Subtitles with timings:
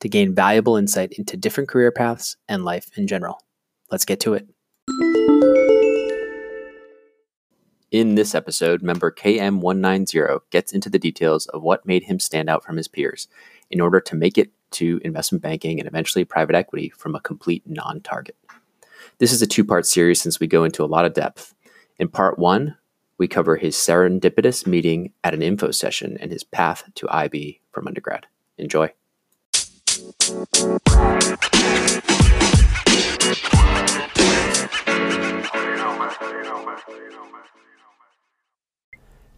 [0.00, 3.42] to gain valuable insight into different career paths and life in general.
[3.90, 4.48] Let's get to it.
[7.90, 12.62] In this episode, member KM190 gets into the details of what made him stand out
[12.64, 13.26] from his peers
[13.68, 17.64] in order to make it to investment banking and eventually private equity from a complete
[17.66, 18.36] non target.
[19.18, 21.52] This is a two part series since we go into a lot of depth.
[21.98, 22.76] In part one,
[23.18, 27.88] we cover his serendipitous meeting at an info session and his path to IB from
[27.88, 28.26] undergrad.
[28.56, 28.92] Enjoy.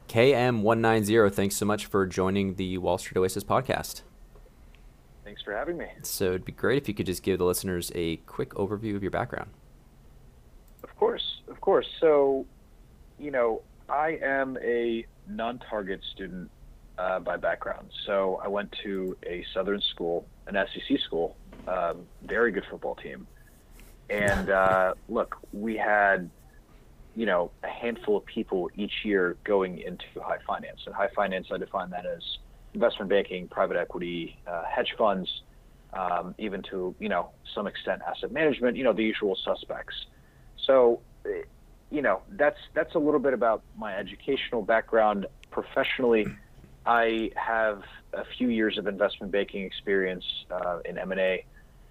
[0.08, 4.02] KM190, thanks so much for joining the Wall Street Oasis podcast.
[5.24, 5.88] Thanks for having me.
[6.02, 9.02] So it'd be great if you could just give the listeners a quick overview of
[9.02, 9.50] your background.
[10.82, 11.86] Of course, of course.
[12.00, 12.46] So,
[13.18, 16.50] you know, I am a non target student
[16.98, 17.90] uh, by background.
[18.06, 23.26] So I went to a Southern school, an SEC school, um, very good football team.
[24.10, 26.30] And uh, look, we had
[27.14, 30.80] you know, a handful of people each year going into high finance.
[30.86, 32.22] And high finance, I define that as
[32.74, 35.42] investment banking, private equity, uh, hedge funds,
[35.92, 40.06] um, even to, you know, some extent asset management, you know, the usual suspects.
[40.56, 41.00] So,
[41.90, 45.26] you know, that's, that's a little bit about my educational background.
[45.50, 46.26] Professionally,
[46.84, 47.82] I have
[48.12, 51.44] a few years of investment banking experience uh, in M&A,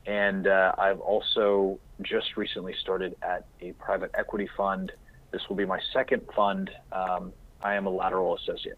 [0.06, 4.92] and uh, I've also just recently started at a private equity fund
[5.32, 6.70] this will be my second fund.
[6.92, 8.78] Um, I am a lateral associate.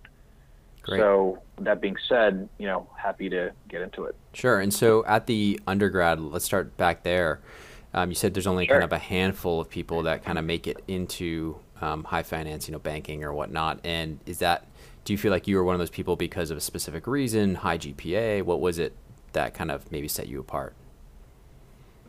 [0.84, 1.00] Great.
[1.00, 4.16] So that being said, you know, happy to get into it.
[4.34, 4.60] Sure.
[4.60, 7.40] And so at the undergrad, let's start back there.
[7.94, 8.76] Um, you said there's only sure.
[8.76, 12.68] kind of a handful of people that kind of make it into um, high finance,
[12.68, 13.80] you know, banking or whatnot.
[13.84, 14.68] And is that,
[15.06, 17.56] do you feel like you were one of those people because of a specific reason,
[17.56, 18.44] high GPA?
[18.44, 18.96] What was it
[19.34, 20.74] that kind of maybe set you apart?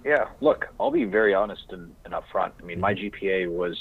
[0.04, 2.52] Yeah, look, I'll be very honest and, and upfront.
[2.60, 3.24] I mean, my mm-hmm.
[3.24, 3.78] GPA was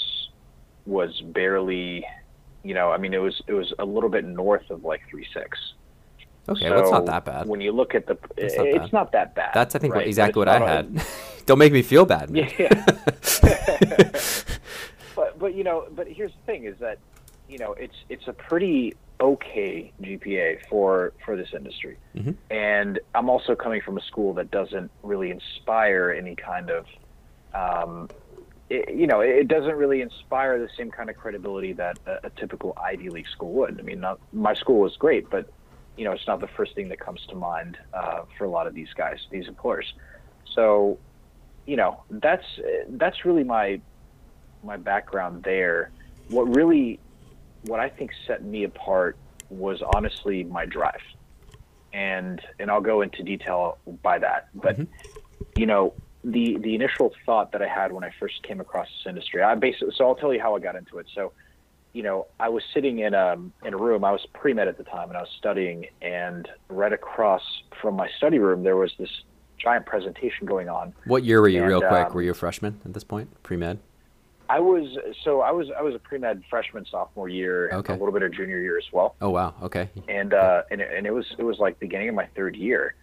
[0.86, 2.06] was barely,
[2.64, 5.28] you know, I mean, it was it was a little bit north of like three
[5.34, 5.58] six.
[6.50, 7.48] Okay, so well, it's not that bad.
[7.48, 9.52] When you look at the, it's not, it's not that bad.
[9.54, 10.08] That's I think right?
[10.08, 11.02] exactly what I had.
[11.46, 12.30] Don't make me feel bad.
[12.30, 12.50] Man.
[12.58, 12.74] Yeah.
[15.16, 16.98] but but you know, but here's the thing: is that
[17.54, 22.32] you know it's it's a pretty okay GPA for for this industry, mm-hmm.
[22.50, 26.86] and I'm also coming from a school that doesn't really inspire any kind of
[27.54, 28.10] um,
[28.72, 32.30] it, you know, it doesn't really inspire the same kind of credibility that a, a
[32.32, 33.80] typical Ivy League school would.
[33.80, 35.48] I mean, not, my school was great, but
[35.96, 38.66] you know, it's not the first thing that comes to mind uh, for a lot
[38.66, 39.94] of these guys, these employers.
[40.56, 40.98] So,
[41.68, 42.46] you know, that's
[42.90, 43.80] that's really my
[44.64, 45.92] my background there.
[46.30, 47.00] What really,
[47.66, 49.18] what I think set me apart
[49.50, 51.02] was honestly my drive,
[51.94, 54.50] and and I'll go into detail by that.
[54.54, 55.60] But mm-hmm.
[55.60, 59.10] you know, the the initial thought that I had when I first came across this
[59.10, 59.42] industry.
[59.42, 61.08] I basically so I'll tell you how I got into it.
[61.14, 61.34] So,
[61.94, 64.04] you know, I was sitting in a um, in a room.
[64.04, 65.86] I was pre med at the time, and I was studying.
[66.02, 67.44] And right across
[67.82, 69.10] from my study room, there was this
[69.58, 70.94] giant presentation going on.
[71.06, 72.08] What year were you, and, real quick?
[72.08, 73.80] Um, were you a freshman at this point, pre med?
[74.50, 77.94] I was so I was I was a pre med freshman sophomore year, okay.
[77.94, 79.16] a little bit of junior year as well.
[79.22, 79.90] Oh wow, okay.
[80.08, 82.96] And uh, and it, and it was it was like beginning of my third year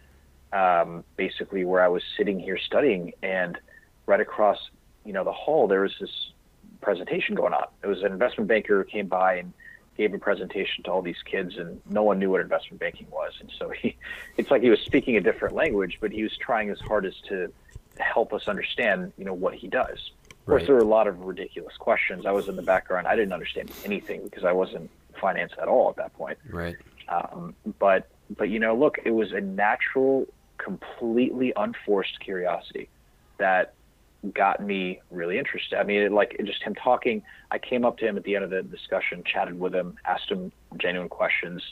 [0.52, 3.58] um, basically where I was sitting here studying, and
[4.06, 4.58] right across,
[5.04, 6.32] you know, the hall there was this
[6.80, 7.66] presentation going on.
[7.82, 9.52] It was an investment banker who came by and
[9.96, 13.32] gave a presentation to all these kids, and no one knew what investment banking was.
[13.40, 13.96] And so he,
[14.36, 17.52] it's like he was speaking a different language, but he was trying his hardest to
[17.98, 20.10] help us understand, you know, what he does.
[20.40, 22.26] Of course, there were a lot of ridiculous questions.
[22.26, 23.06] I was in the background.
[23.06, 24.90] I didn't understand anything because I wasn't
[25.20, 26.38] finance at all at that point.
[26.50, 26.76] Right.
[27.08, 30.26] Um, but but you know, look, it was a natural
[30.58, 32.88] completely unforced curiosity
[33.38, 33.74] that
[34.34, 35.78] got me really interested.
[35.78, 37.22] I mean, it, like it just him talking.
[37.50, 40.30] I came up to him at the end of the discussion, chatted with him, asked
[40.30, 41.62] him genuine questions,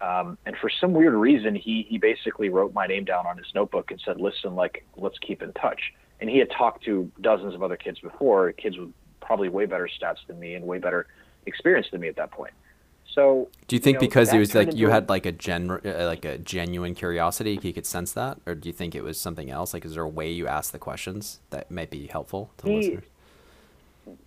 [0.00, 3.46] um, and for some weird reason, he he basically wrote my name down on his
[3.54, 7.54] notebook and said, "Listen, like let's keep in touch." And he had talked to dozens
[7.54, 8.90] of other kids before, kids with
[9.20, 11.06] probably way better stats than me and way better
[11.46, 12.52] experience than me at that point.
[13.12, 15.70] So, do you think you know, because it was like you had like a gen
[15.70, 19.18] uh, like a genuine curiosity, he could sense that, or do you think it was
[19.18, 19.72] something else?
[19.72, 22.70] Like, is there a way you ask the questions that might be helpful to the
[22.70, 23.04] He- listeners?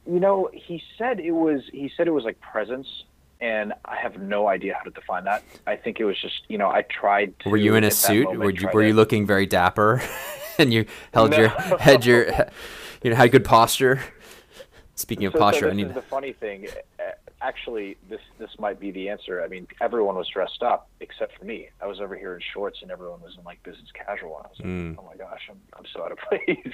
[0.05, 2.87] you know, he said it was he said it was like presence,
[3.39, 5.43] and I have no idea how to define that.
[5.67, 7.37] I think it was just you know I tried.
[7.41, 8.23] To, Were you in a suit?
[8.25, 10.01] moment, Were you were to- you looking very dapper,
[10.63, 11.77] and you held your No.
[11.79, 12.25] had your
[13.03, 14.01] you know had good posture?
[14.95, 16.67] Speaking of So- so posture, I this need is the funny thing.
[16.99, 17.03] Uh,
[17.41, 19.41] Actually, this this might be the answer.
[19.41, 21.69] I mean, everyone was dressed up except for me.
[21.81, 24.35] I was over here in shorts, and everyone was in like business casual.
[24.39, 24.95] And I was like, Mm.
[24.99, 26.73] oh my gosh, I'm I'm so out of place.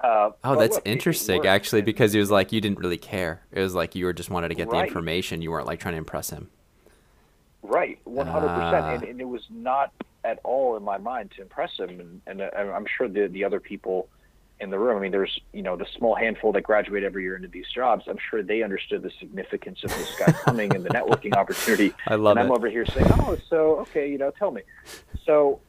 [0.00, 1.48] Uh, Oh, that's look, interesting, worked.
[1.48, 3.42] actually, And- because it was like you didn't really care.
[3.50, 5.42] It was like you were just wanted to get the information.
[5.42, 6.50] You weren't like trying to impress him.
[7.64, 8.70] Right, one hundred Ah.
[8.70, 9.90] percent, and and it was not
[10.26, 13.60] at all in my mind to impress him, and, and I'm sure the the other
[13.60, 14.08] people
[14.60, 14.96] in the room.
[14.96, 18.04] I mean, there's you know the small handful that graduate every year into these jobs.
[18.08, 21.94] I'm sure they understood the significance of this guy coming and the networking opportunity.
[22.06, 24.62] I love and I'm over here saying, oh, so okay, you know, tell me.
[25.24, 25.60] So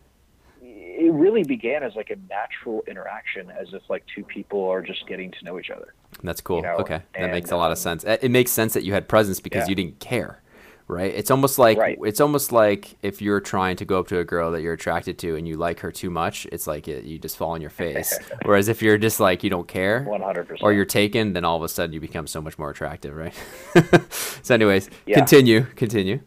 [0.61, 5.07] it really began as like a natural interaction, as if like two people are just
[5.07, 5.93] getting to know each other.
[6.23, 6.61] That's cool.
[6.61, 8.03] know, okay, that and, makes a lot of um, sense.
[8.03, 9.69] It it makes sense that you had presence because Yeah.
[9.69, 10.41] you didn't care,
[10.87, 11.13] right?
[11.13, 11.97] It's almost like Right.
[12.05, 15.17] it's almost like if you're trying to go up to a girl that you're attracted
[15.19, 17.69] to and you like her too much, it's like it, you just fall on your
[17.69, 18.17] face.
[18.45, 20.63] Whereas if you're just like you don't care, One hundred percent.
[20.63, 23.33] or you're taken, then all of a sudden you become so much more attractive, right?
[24.43, 25.15] so, anyways, Yeah.
[25.17, 26.19] continue, continue.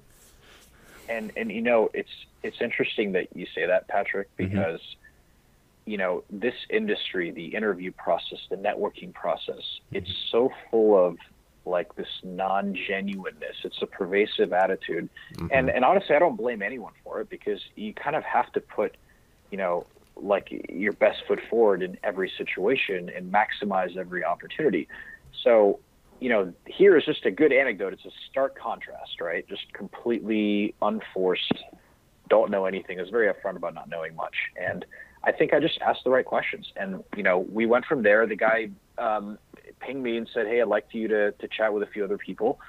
[1.09, 2.11] and and you know it's
[2.43, 4.55] it's interesting that you say that patrick Mm-hmm.
[4.57, 4.81] because
[5.87, 9.97] you know this industry the interview process the networking process Mm-hmm.
[9.97, 11.17] it's so full of
[11.67, 15.47] like this non-genuineness it's a pervasive attitude Mm-hmm.
[15.53, 18.61] and and honestly i don't blame anyone for it because you kind of have to
[18.61, 18.97] put
[19.51, 19.87] you know
[20.17, 24.89] like your best foot forward in every situation and maximize every opportunity
[25.45, 25.81] so
[26.21, 27.95] you know, here is just a good anecdote.
[27.95, 29.49] It's a stark contrast, right?
[29.49, 31.55] Just completely unforced,
[32.29, 33.01] don't know anything.
[33.01, 34.37] is very upfront about not knowing much.
[34.55, 34.85] And
[35.25, 36.73] I think I just asked the right questions.
[36.77, 38.27] And, you know, we went from there.
[38.27, 38.69] The guy
[38.99, 39.39] um,
[39.81, 42.19] pinged me and said, Hey, I'd like you to, to chat with a few other
[42.19, 42.61] people.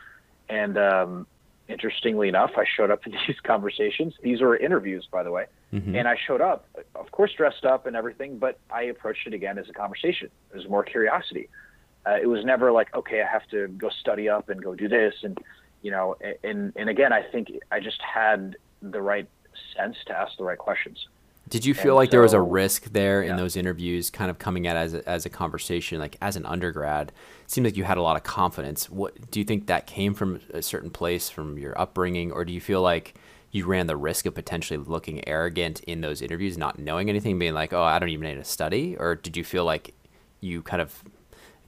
[0.49, 1.27] And um,
[1.67, 4.13] interestingly enough, I showed up to these conversations.
[4.21, 5.45] These were interviews, by the way.
[5.73, 5.95] Mhm.
[5.97, 9.57] And I showed up, of course, dressed up and everything, but I approached it again
[9.57, 10.29] as a conversation.
[10.53, 11.49] It was more curiosity.
[12.05, 14.87] Uh, it was never like, okay, I have to go study up and go do
[14.87, 15.13] this.
[15.23, 15.37] And,
[15.81, 19.27] you know, and, and again, I think I just had the right
[19.77, 21.07] sense to ask the right questions.
[21.51, 23.35] Did you feel And like there was a risk there in yeah.
[23.35, 27.11] those interviews, kind of coming at as a, as a conversation, like as an undergrad?
[27.43, 28.89] It seemed like you had a lot of confidence.
[28.89, 32.53] What do you think that came from a certain place, from your upbringing, or do
[32.53, 33.15] you feel like
[33.51, 37.53] you ran the risk of potentially looking arrogant in those interviews, not knowing anything, being
[37.53, 39.93] like, "Oh, I don't even need to study," or did you feel like
[40.39, 41.03] you kind of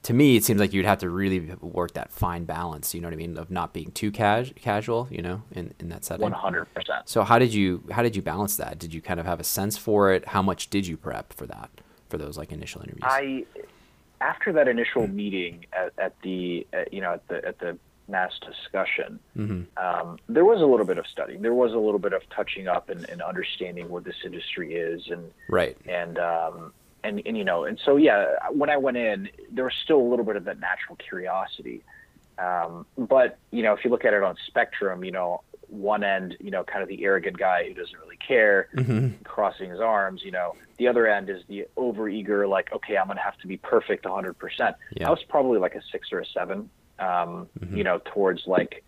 [0.04, 2.94] to me, it seems like you'd have to really work that fine balance.
[2.94, 5.08] You know what I mean, of not being too cas- casual.
[5.10, 6.22] You know, in, in that setting.
[6.22, 7.10] One hundred percent.
[7.10, 8.80] So how did you how did you balance that?
[8.80, 10.28] Did you kind of have a sense for it?
[10.28, 11.70] How much did you prep for that
[12.10, 13.04] for those like initial interviews?
[13.04, 13.46] I,
[14.22, 17.78] after that initial meeting at, at the, at, you know, at the at the
[18.08, 19.20] mass discussion,
[19.78, 21.42] um, there was a little bit of studying.
[21.42, 25.10] There was a little bit of touching up and, and understanding what this industry is,
[25.10, 25.78] and right.
[25.88, 26.74] and um,
[27.04, 30.08] and and you know, and so yeah, when I went in, there was still a
[30.10, 31.84] little bit of that natural curiosity.
[32.38, 36.36] Um, but you know, if you look at it on spectrum, you know, one end,
[36.40, 38.70] you know, kind of the arrogant guy who doesn't really care,
[39.24, 40.24] crossing his arms.
[40.24, 43.58] You know, the other end is the overeager, like, okay, I'm gonna have to be
[43.58, 44.34] perfect 100.
[44.38, 45.08] percent Yeah.
[45.08, 46.70] I was probably like a six or a seven.
[47.00, 48.84] Um, You know, towards like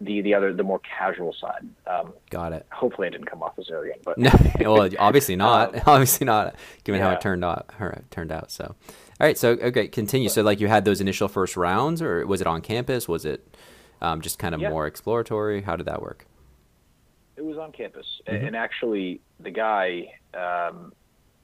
[0.00, 1.68] the the other the more casual side.
[1.86, 2.66] Um, Got it.
[2.72, 4.30] hopefully, I didn't come off as arrogant, but No,
[4.60, 5.74] well, obviously not.
[5.86, 6.54] obviously not,
[6.84, 7.70] given how it turned out.
[7.78, 8.50] How it turned out.
[8.50, 9.36] So, all right.
[9.36, 10.28] So, okay, continue.
[10.28, 13.08] So, like, you had those initial first rounds, or was it on campus?
[13.08, 13.56] Was it
[14.00, 14.70] um, just kind of Yeah.
[14.70, 15.62] more exploratory?
[15.62, 16.26] How did that work?
[17.36, 18.46] It was on campus, Mm-hmm.
[18.46, 20.12] and actually, the guy.
[20.34, 20.92] Um,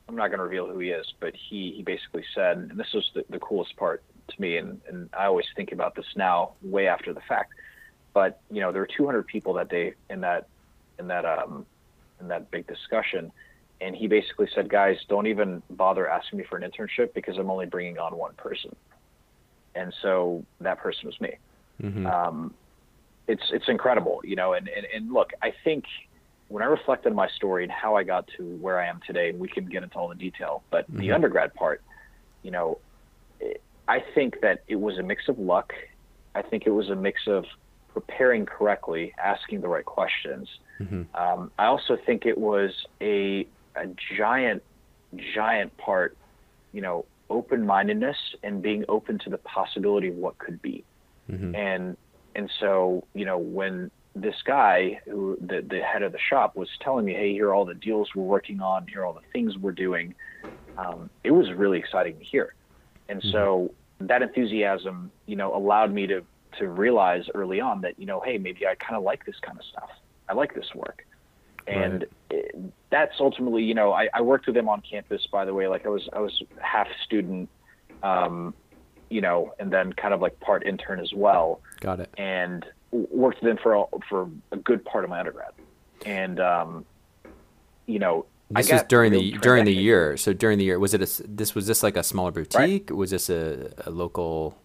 [0.09, 2.93] I'm not going to reveal who he is, but he he basically said, and this
[2.95, 6.53] was the, the coolest part to me, and and I always think about this now,
[6.63, 7.53] way after the fact.
[8.17, 10.45] But you know, there were 200 people that day in that
[10.99, 11.67] in that um
[12.19, 13.31] in that big discussion,
[13.83, 17.51] and he basically said, guys, don't even bother asking me for an internship because I'm
[17.51, 18.75] only bringing on one person,
[19.75, 21.39] and so that person was me
[21.83, 22.55] hmm um,
[23.29, 24.55] it's it's incredible, you know.
[24.55, 25.85] And, and and look, I think
[26.49, 29.29] when I reflect on my story and how I got to where I am today,
[29.29, 31.15] and we can get into all the detail, but the Mhm.
[31.15, 31.83] undergrad part,
[32.43, 32.81] you know,
[33.89, 35.73] I think that it was a mix of luck.
[36.35, 37.45] I think it was a mix of
[37.97, 40.47] preparing correctly, asking the right questions.
[40.79, 41.05] Mm-hmm.
[41.15, 43.87] Um, I also think it was a, a
[44.19, 44.63] giant,
[45.35, 46.15] giant part,
[46.75, 50.85] you know, open mindedness and being open to the possibility of what could be.
[51.31, 51.55] Mm-hmm.
[51.55, 51.97] And
[52.35, 56.69] and so, you know, when this guy who the, the head of the shop was
[56.83, 59.31] telling me, hey, here are all the deals we're working on, here are all the
[59.33, 60.15] things we're doing,
[60.77, 62.53] um, it was really exciting to hear.
[63.09, 63.33] And mm-hmm.
[63.33, 66.23] so that enthusiasm, you know, allowed me to
[66.59, 69.59] to realize early on that you know, hey, maybe I kind of like this kind
[69.59, 69.91] of stuff.
[70.29, 71.07] I like this work,
[71.67, 72.11] and right.
[72.31, 75.27] it, that's ultimately, you know, I, I worked with them on campus.
[75.31, 77.49] By the way, like I was I was half student,
[78.03, 78.55] um,
[79.09, 81.61] you know, and then kind of like part intern as well.
[81.81, 82.11] Got it.
[82.19, 85.53] And worked with them for a, for a good part of my undergrad,
[86.05, 86.85] and um,
[87.87, 90.17] you know, this is during the during the year.
[90.17, 92.91] So during the year, was it a this was this like a smaller boutique?
[92.91, 92.91] Right.
[92.91, 94.57] Was this a, a local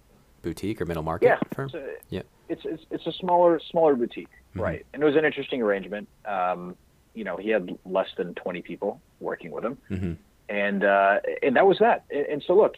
[0.41, 1.67] boutique or middle market yeah, firm?
[1.67, 4.61] It's a, yeah, it's, it's it's a smaller smaller boutique, mm-hmm.
[4.61, 4.85] right?
[4.93, 6.07] And it was an interesting arrangement.
[6.25, 6.75] Um,
[7.13, 10.13] you know, he had less than twenty people working with him, mm-hmm.
[10.49, 12.05] and uh, and that was that.
[12.09, 12.75] And, and so look,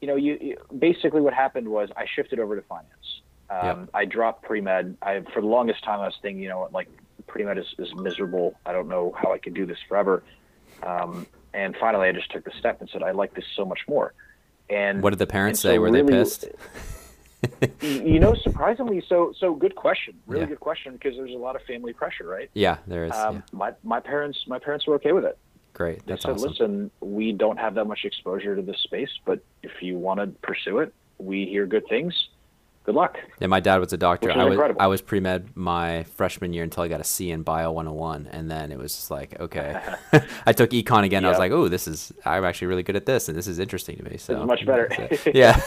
[0.00, 3.22] you know, you, you, basically what happened was I shifted over to finance.
[3.50, 3.90] Um, yep.
[3.94, 4.96] I dropped pre med.
[5.02, 6.88] I for the longest time I was thinking, you know, like
[7.26, 8.54] pre med is, is miserable.
[8.64, 10.22] I don't know how I can do this forever.
[10.82, 13.80] Um, and finally, I just took the step and said, I like this so much
[13.88, 14.14] more.
[14.68, 15.74] And what did the parents say?
[15.74, 16.44] So Were really, they pissed?
[17.80, 20.14] you know, surprisingly, so so good question.
[20.26, 20.48] Really yeah.
[20.48, 22.50] good question because there's a lot of family pressure, right?
[22.54, 23.12] Yeah, there is.
[23.12, 23.42] Um, yeah.
[23.52, 25.38] My my parents my parents were okay with it.
[25.72, 26.04] Great.
[26.06, 26.48] That's they said, awesome.
[26.48, 30.26] listen, we don't have that much exposure to this space, but if you want to
[30.42, 32.28] pursue it, we hear good things
[32.90, 33.18] good luck.
[33.38, 34.32] Yeah, my dad was a doctor.
[34.32, 34.82] I was incredible.
[34.82, 38.28] I was pre med my freshman year until I got a C in Bio 101,
[38.32, 39.80] and then it was just like okay.
[40.46, 41.22] I took econ again.
[41.22, 41.28] Yep.
[41.28, 43.58] I was like, oh, this is I'm actually really good at this, and this is
[43.58, 44.16] interesting to me.
[44.16, 44.88] So much better.
[45.34, 45.60] yeah.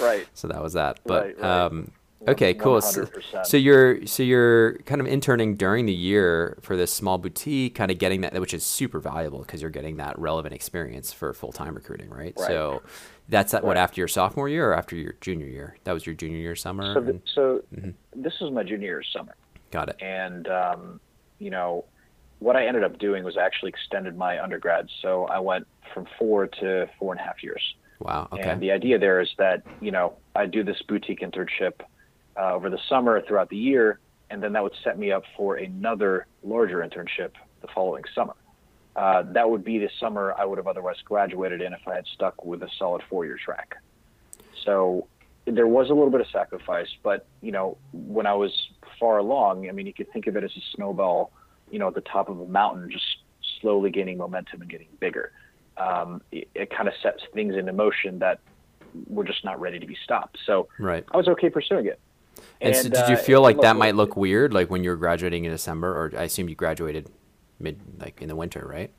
[0.00, 0.26] right.
[0.34, 1.00] So that was that.
[1.04, 1.64] But right, right.
[1.64, 1.92] um.
[2.28, 2.80] Okay, cool.
[2.80, 3.08] So,
[3.44, 7.90] so, you're so you're kind of interning during the year for this small boutique, kind
[7.90, 11.52] of getting that, which is super valuable because you're getting that relevant experience for full
[11.52, 12.34] time recruiting, right?
[12.36, 12.48] right?
[12.48, 12.82] So
[13.28, 13.64] that's right.
[13.64, 15.76] what after your sophomore year or after your junior year?
[15.84, 16.94] That was your junior year summer.
[16.94, 17.90] So, the, so mm-hmm.
[18.14, 19.34] this was my junior year summer.
[19.70, 19.96] Got it.
[20.00, 21.00] And um,
[21.38, 21.84] you know,
[22.38, 24.88] what I ended up doing was actually extended my undergrad.
[25.02, 27.62] So I went from four to four and a half years.
[27.98, 28.28] Wow.
[28.32, 28.42] Okay.
[28.42, 31.80] And the idea there is that you know I do this boutique internship
[32.38, 35.56] uh, over the summer throughout the year, and then that would set me up for
[35.56, 37.30] another larger internship
[37.62, 38.34] the following summer.
[38.96, 42.06] Uh, that would be the summer I would have otherwise graduated in if I had
[42.14, 43.76] stuck with a solid four-year track.
[44.64, 45.06] So
[45.44, 48.52] there was a little bit of sacrifice, but you know, when I was
[48.98, 51.30] far along, I mean, you could think of it as a snowball,
[51.70, 53.04] you know, at the top of a mountain, just
[53.60, 55.30] slowly gaining momentum and getting bigger.
[55.76, 58.40] Um, it, it kind of sets things into motion that
[59.08, 60.38] were just not ready to be stopped.
[60.46, 61.04] So right.
[61.12, 62.00] I was okay pursuing it.
[62.62, 64.90] And, and so did you uh, feel like that might look weird, like when you
[64.90, 67.10] were graduating in December, or I assume you graduated
[67.58, 68.90] mid like in the winter, right?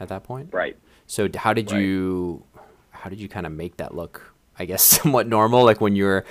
[0.00, 0.76] At that point, right.
[1.06, 1.80] So how did right.
[1.80, 2.44] you
[2.90, 4.34] how did you kind of make that look?
[4.58, 6.24] I guess somewhat normal, like when you were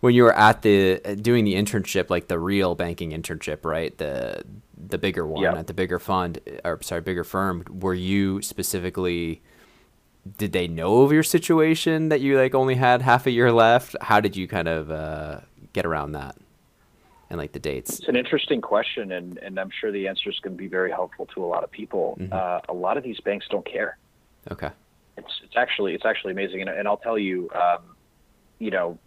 [0.00, 3.96] when you were at the doing the internship, like the real banking internship, right?
[3.96, 4.42] The
[4.76, 5.56] the bigger one yep.
[5.56, 7.64] at the bigger fund or sorry, bigger firm.
[7.70, 9.42] Were you specifically?
[10.38, 13.94] Did they know of your situation that you like only had half a year left?
[14.00, 15.40] How did you kind of uh,
[15.74, 16.36] get around that?
[17.34, 17.98] And like the dates?
[17.98, 20.90] It's an interesting question, and, and I'm sure the answer is going to be very
[20.90, 22.16] helpful to a lot of people.
[22.20, 22.32] Mm-hmm.
[22.32, 23.98] Uh, a lot of these banks don't care.
[24.50, 24.70] Okay.
[25.16, 27.96] It's it's actually it's actually amazing, and, and I'll tell you, um,
[28.58, 28.98] you know,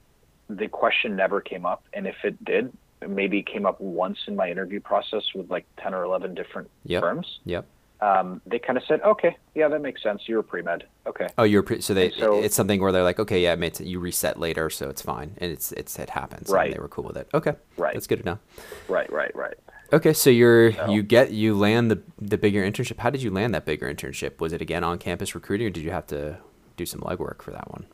[0.49, 2.71] the question never came up, and if it did,
[3.07, 6.69] maybe it came up once in my interview process with like ten or eleven different
[6.85, 7.01] yep.
[7.01, 7.39] firms.
[7.45, 7.65] Yep
[7.99, 10.23] um, they kind of said, okay, yeah, that makes sense.
[10.27, 10.85] You're a pre med.
[11.07, 11.27] Okay.
[11.37, 11.81] Oh, you're pre.
[11.81, 12.11] So they.
[12.11, 15.35] So, it's something where they're like, okay, yeah, it you reset later, so it's fine,
[15.39, 16.49] and it's it's it happens.
[16.49, 16.71] Right.
[16.71, 17.27] they were cool with it.
[17.33, 17.55] Okay.
[17.75, 17.93] Right.
[17.93, 18.39] That's good to know.
[18.87, 19.11] Right.
[19.11, 19.35] Right.
[19.35, 19.55] Right.
[19.93, 22.99] Okay, so you're so, you get you land the the bigger internship.
[22.99, 24.39] How did you land that bigger internship?
[24.39, 26.37] Was it again on campus recruiting, or did you have to
[26.75, 27.85] do some legwork for that one?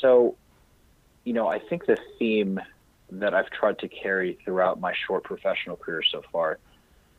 [0.00, 0.36] So,
[1.24, 2.60] you know, I think the theme
[3.10, 6.58] that I've tried to carry throughout my short professional career so far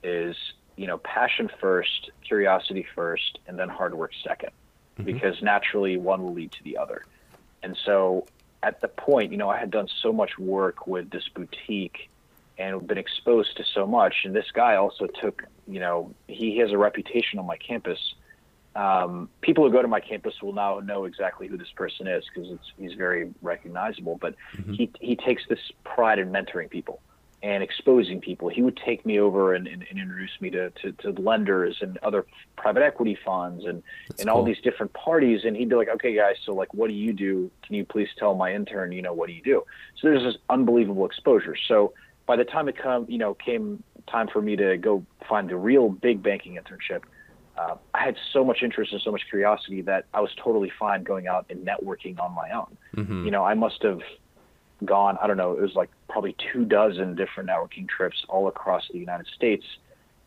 [0.03, 0.36] is
[0.79, 5.03] you know, passion first, curiosity first, and then hard work 2nd mm-hmm.
[5.03, 7.03] because naturally one will lead to the other.
[7.62, 8.25] And so
[8.63, 12.09] at the point, you know, I had done so much work with this boutique
[12.57, 14.15] and been exposed to so much.
[14.24, 18.00] And this guy also took, you know, he has a reputation on my campus.
[18.74, 22.24] Um, people who go to my campus will now know exactly who this person is
[22.33, 24.17] because he's very recognizable.
[24.21, 24.71] But mm-hmm.
[24.71, 27.01] he he takes this pride in mentoring people.
[27.41, 28.50] And exposing people.
[28.50, 31.98] He would take me over and, and, and introduce me to, to, to, lenders and
[32.00, 32.25] other
[32.58, 34.39] private equity funds and, That's and cool.
[34.39, 35.41] all these different parties.
[35.46, 37.50] And he'd be like, okay, guys, so like, what do you do?
[37.65, 39.63] Can you please tell my intern, you know, what do you do?
[39.98, 41.55] So there's this unbelievable exposure.
[41.67, 41.93] So
[42.25, 45.55] by the time it come, you know, came time for me to go find the
[45.55, 47.03] real big banking internship,
[47.58, 51.03] uh, I had so much interest and so much curiosity that I was totally fine
[51.03, 52.77] going out and networking on my own.
[52.96, 53.25] Mm-hmm.
[53.25, 54.00] You know, I must have
[54.86, 58.88] gone, I don't know, it was like probably two dozen different networking trips all across
[58.91, 59.65] the United States.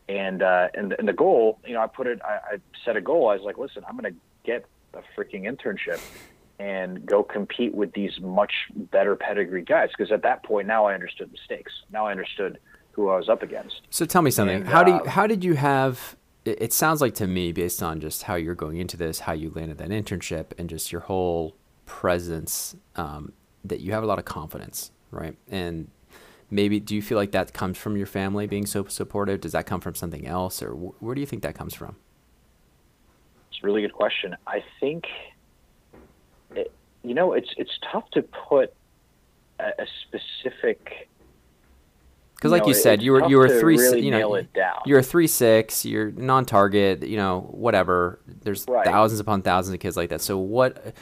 [0.09, 3.01] And, uh, and, and the goal, you know, I put it, I, I set a
[3.01, 3.29] goal.
[3.29, 5.99] I was like, listen, I'm going to get a freaking internship
[6.59, 9.89] and go compete with these much better pedigree guys.
[9.97, 11.71] Because at that point, now I understood the stakes.
[11.91, 12.59] Now I understood
[12.91, 13.81] who I was up against.
[13.89, 14.57] So tell me something.
[14.57, 16.15] And, how uh, do you, how did you have?
[16.45, 19.51] It sounds like to me, based on just how you're going into this, how you
[19.55, 21.55] landed that internship, and just your whole
[21.85, 23.31] presence um,
[23.63, 25.35] that you have a lot of confidence, right?
[25.49, 25.89] And
[26.49, 29.41] maybe do you feel like that comes from your family being so supportive?
[29.41, 31.95] Does that come from something else, or wh- where do you think that comes from?
[33.49, 34.35] It's a really good question.
[34.45, 35.05] I think,
[36.55, 36.71] it,
[37.03, 38.73] you know, it's it's tough to put
[39.59, 41.09] a, a specific.
[42.35, 44.41] Because, like you, said, you were you were three, really you know,
[44.85, 48.19] you're a three six, you're non-target, you know, whatever.
[48.27, 48.85] There's right.
[48.85, 50.19] thousands upon thousands of kids like that.
[50.19, 50.93] So what?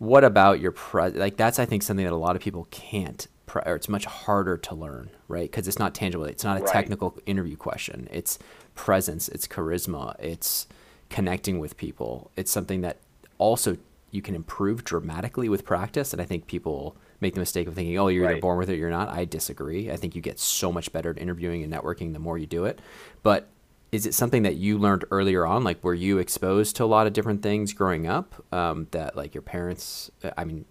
[0.00, 3.28] What about your pre like that's i think something that a lot of people can't
[3.46, 5.50] pre- or it's much harder to learn right?
[5.50, 6.24] Because it's not tangible.
[6.24, 6.72] It's not a right.
[6.72, 8.08] technical interview question.
[8.10, 8.38] It's
[8.74, 9.28] presence.
[9.28, 10.16] It's charisma.
[10.18, 10.66] It's
[11.08, 12.30] connecting with people.
[12.36, 12.98] It's something that
[13.38, 13.78] also
[14.10, 17.96] you can improve dramatically with practice and i think people make the mistake of thinking
[17.96, 18.32] oh you're right.
[18.32, 19.08] either born with it or you're not.
[19.08, 19.90] I disagree.
[19.90, 22.64] I think you get so much better at interviewing and networking the more you do
[22.64, 22.80] it.
[23.22, 23.48] But
[23.92, 25.64] is it something that you learned earlier on?
[25.64, 29.34] Like, were you exposed to a lot of different things growing up um, that, like,
[29.34, 30.10] your parents?
[30.36, 30.64] I mean,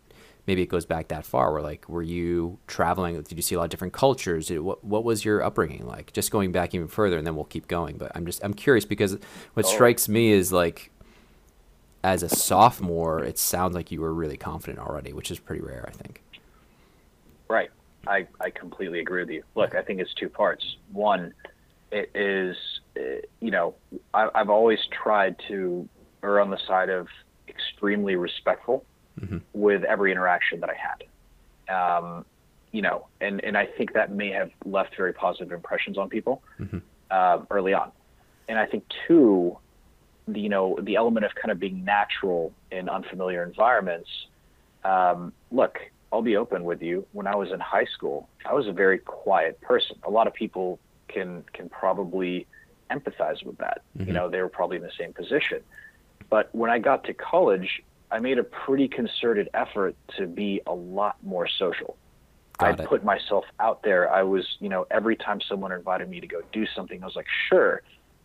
[0.50, 1.54] maybe it goes back that far.
[1.54, 3.22] Where like, were you traveling?
[3.22, 4.48] Did you see a lot of different cultures?
[4.48, 6.12] Did, what What was your upbringing like?
[6.12, 7.98] Just going back even further, and then we'll keep going.
[7.98, 9.18] But I'm just I'm curious because
[9.54, 9.70] what oh.
[9.70, 10.92] strikes me is like,
[12.04, 15.86] as a sophomore, it sounds like you were really confident already, which is pretty rare,
[15.88, 16.24] I think.
[17.48, 17.70] Right.
[18.08, 19.44] I I completely agree with you.
[19.54, 20.78] Look, I think it's two parts.
[20.92, 21.34] One
[21.92, 22.56] it is,
[23.40, 23.76] you know,
[24.14, 25.88] I, have always tried to
[26.24, 27.08] err on the side of
[27.48, 28.86] extremely respectful
[29.20, 29.38] mm-hmm.
[29.54, 31.04] with every interaction that I had.
[31.74, 32.26] Um,
[32.72, 36.44] you know, and, and I think that may have left very positive impressions on people
[36.60, 36.80] mm-hmm.
[37.10, 37.92] uh, early on.
[38.48, 39.58] And I think two,
[40.28, 44.10] the, you know, the element of kind of being natural in unfamiliar environments.
[44.84, 45.80] Um, look,
[46.12, 47.06] I'll be open with you.
[47.12, 49.98] When I was in high school, I was a very quiet person.
[50.04, 52.48] A lot of people can can probably
[52.92, 53.82] empathize with that.
[53.98, 54.08] Mm-hmm.
[54.08, 55.62] You know, they were probably in the same position.
[56.30, 60.74] But when I got to college, I made a pretty concerted effort to be a
[60.74, 61.96] lot more social.
[62.62, 64.12] I put myself out there.
[64.12, 67.16] I was, you know, every time someone invited me to go do something, I was
[67.16, 67.82] like, sure.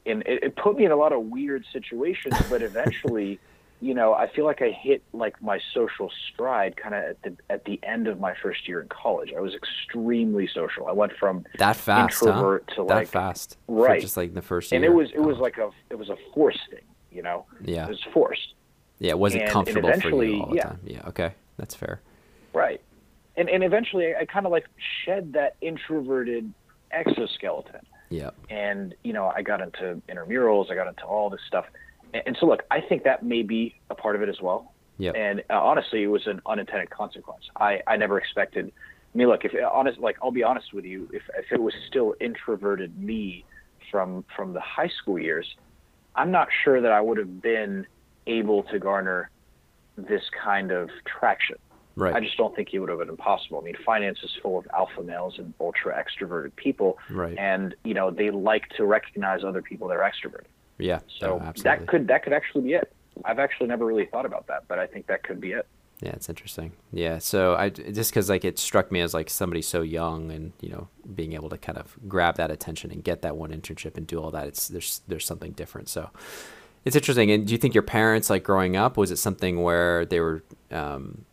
[0.06, 3.38] And it, it put me in a lot of weird situations, but eventually
[3.84, 7.36] you know, I feel like I hit like my social stride kind of at the
[7.50, 9.30] at the end of my first year in college.
[9.36, 10.86] I was extremely social.
[10.86, 12.74] I went from that fast introvert huh?
[12.76, 14.00] to that like fast, right?
[14.00, 14.76] just like the first year.
[14.76, 15.42] And it was it was oh.
[15.42, 17.44] like a it was a forced thing, you know.
[17.62, 18.54] Yeah, it was forced.
[19.00, 20.62] Yeah, it wasn't and, comfortable and for you all the yeah.
[20.62, 20.80] time.
[20.84, 22.00] Yeah, okay, that's fair.
[22.54, 22.80] Right,
[23.36, 24.64] and and eventually I, I kind of like
[25.04, 26.50] shed that introverted
[26.90, 27.84] exoskeleton.
[28.08, 28.30] Yeah.
[28.48, 30.70] And you know, I got into intramurals.
[30.70, 31.66] I got into all this stuff
[32.26, 34.72] and so look, I think that may be a part of it as well.
[34.98, 35.12] Yeah.
[35.12, 37.44] And uh, honestly, it was an unintended consequence.
[37.56, 38.70] I, I never expected.
[39.14, 41.74] I mean, look, if honest, like I'll be honest with you, if if it was
[41.88, 43.44] still introverted me
[43.90, 45.46] from from the high school years,
[46.14, 47.86] I'm not sure that I would have been
[48.26, 49.30] able to garner
[49.96, 51.56] this kind of traction.
[51.96, 52.14] Right.
[52.14, 53.60] I just don't think it would have been possible.
[53.60, 57.36] I mean, finance is full of alpha males and ultra extroverted people, right.
[57.38, 60.46] and you know they like to recognize other people that are extroverted.
[60.78, 61.00] Yeah.
[61.18, 62.92] So no, that could that could actually be it.
[63.24, 65.66] I've actually never really thought about that, but I think that could be it.
[66.00, 66.72] Yeah, it's interesting.
[66.92, 70.52] Yeah, so I just because like it struck me as like somebody so young and
[70.60, 73.96] you know being able to kind of grab that attention and get that one internship
[73.96, 74.48] and do all that.
[74.48, 75.88] It's there's there's something different.
[75.88, 76.10] So
[76.84, 77.30] it's interesting.
[77.30, 80.42] And do you think your parents like growing up was it something where they were
[80.70, 81.24] um,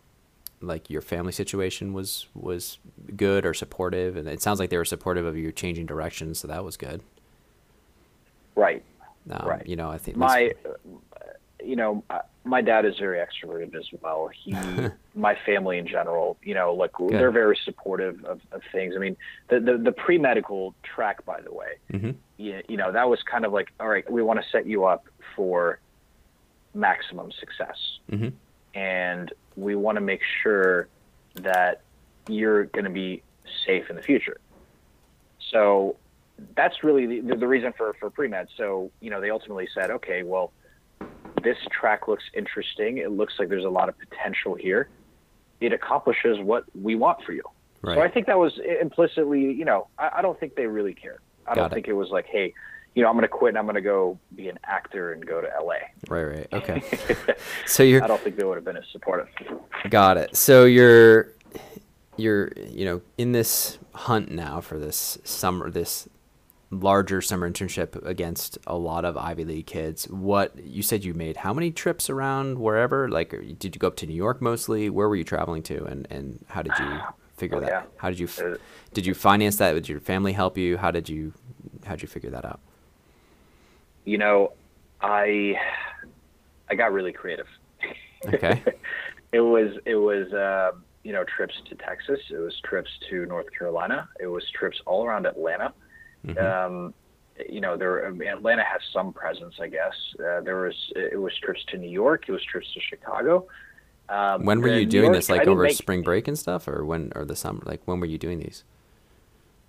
[0.61, 2.77] like your family situation was was
[3.15, 4.15] good or supportive?
[4.15, 7.01] And it sounds like they were supportive of you changing directions, so that was good.
[9.29, 9.67] Um, right.
[9.67, 10.53] You know, I think my,
[11.63, 12.03] you know,
[12.43, 14.29] my dad is very extroverted as well.
[14.33, 14.55] He,
[15.15, 17.11] my family in general, you know, like Good.
[17.11, 18.93] they're very supportive of, of things.
[18.95, 19.15] I mean,
[19.49, 22.11] the the, the pre medical track, by the way, mm-hmm.
[22.37, 24.85] you, you know, that was kind of like, all right, we want to set you
[24.85, 25.05] up
[25.35, 25.79] for
[26.73, 27.77] maximum success,
[28.11, 28.29] mm-hmm.
[28.77, 30.87] and we want to make sure
[31.35, 31.81] that
[32.27, 33.21] you're going to be
[33.65, 34.37] safe in the future.
[35.51, 35.97] So
[36.55, 38.47] that's really the, the reason for, for pre-med.
[38.57, 40.51] So, you know, they ultimately said, okay, well,
[41.43, 42.97] this track looks interesting.
[42.97, 44.89] It looks like there's a lot of potential here.
[45.59, 47.43] It accomplishes what we want for you.
[47.81, 47.95] Right.
[47.95, 51.19] So I think that was implicitly, you know, I, I don't think they really care.
[51.47, 51.75] I Got don't it.
[51.75, 52.53] think it was like, hey,
[52.93, 55.25] you know, I'm going to quit and I'm going to go be an actor and
[55.25, 55.75] go to LA.
[56.09, 56.47] Right, right.
[56.53, 56.83] Okay.
[57.65, 59.29] so you're I don't think they would have been as supportive.
[59.89, 60.35] Got it.
[60.35, 61.29] So you're
[62.17, 66.07] you're, you know, in this hunt now for this summer this
[66.71, 70.09] larger summer internship against a lot of Ivy League kids.
[70.09, 73.09] What you said you made how many trips around wherever?
[73.09, 74.89] Like did you go up to New York mostly?
[74.89, 76.99] Where were you traveling to and and how did you
[77.37, 77.69] figure oh, that?
[77.69, 77.83] Yeah.
[77.97, 78.55] How did you uh,
[78.93, 79.73] did you finance that?
[79.73, 80.77] Did your family help you?
[80.77, 81.33] How did you
[81.85, 82.61] how did you figure that out?
[84.05, 84.53] You know,
[85.01, 85.55] I
[86.69, 87.47] I got really creative.
[88.27, 88.63] Okay.
[89.33, 90.71] it was it was uh,
[91.03, 92.19] you know trips to Texas.
[92.29, 94.07] It was trips to North Carolina.
[94.21, 95.73] It was trips all around Atlanta.
[96.25, 96.37] Mm-hmm.
[96.37, 96.93] Um,
[97.49, 99.93] you know, there I mean, Atlanta has some presence, I guess.
[100.19, 102.25] Uh, there was it was trips to New York.
[102.27, 103.47] It was trips to Chicago.
[104.09, 105.29] Um, when were you doing York, this?
[105.29, 107.61] Like over make, spring break and stuff, or when or the summer?
[107.65, 108.63] Like when were you doing these?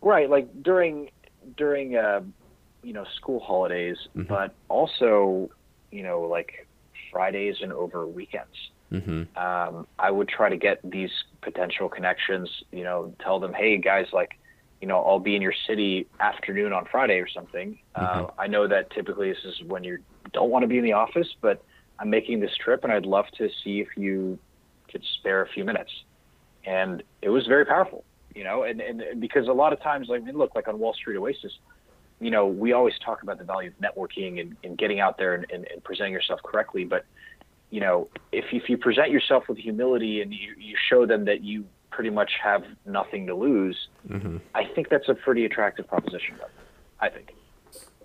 [0.01, 1.11] Right, like during
[1.57, 2.23] during uh,
[2.83, 4.29] you know school holidays, mm-hmm.
[4.29, 5.51] but also
[5.91, 6.67] you know like
[7.11, 8.71] Fridays and over weekends.
[8.91, 9.39] Mm-hmm.
[9.39, 11.11] Um, I would try to get these
[11.41, 12.51] potential connections.
[12.73, 14.39] You know, tell them, hey guys, like
[14.83, 17.79] you know, I'll be in your city afternoon on Friday or something.
[17.97, 18.25] Mm-hmm.
[18.25, 19.99] Uh, I know that typically this is when you
[20.33, 21.65] don't want to be in the office, but
[22.01, 24.41] I'm making this trip and I'd love to see if you
[24.91, 25.93] could spare a few minutes.
[26.67, 30.23] And it was very powerful, you know, and, and because a lot of times, like,
[30.23, 31.53] I mean, look, like on Wall Street Oasis,
[32.21, 35.35] you know, we always talk about the value of networking and, and getting out there
[35.35, 36.85] and, and, and presenting yourself correctly.
[36.85, 37.05] But,
[37.71, 41.45] you know, if, if you present yourself with humility and you, you show them that
[41.45, 44.39] you pretty much have nothing to lose, mm-hmm.
[44.55, 46.37] I think that's a pretty attractive proposition.
[47.01, 47.35] I think.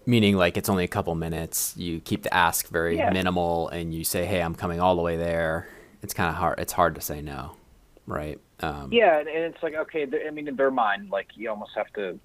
[0.05, 1.73] Meaning, like it's only a couple minutes.
[1.75, 3.09] You keep the ask very yeah.
[3.09, 5.67] minimal, and you say, "Hey, I'm coming all the way there."
[6.01, 6.59] It's kind of hard.
[6.59, 7.57] It's hard to say no,
[8.05, 8.39] right?
[8.61, 10.07] Um, yeah, and it's like okay.
[10.25, 12.17] I mean, in their mind, like you almost have to,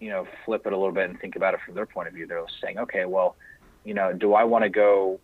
[0.00, 2.14] you know, flip it a little bit and think about it from their point of
[2.14, 2.26] view.
[2.26, 3.36] They're saying, okay, well,
[3.84, 5.20] you know, do I want to go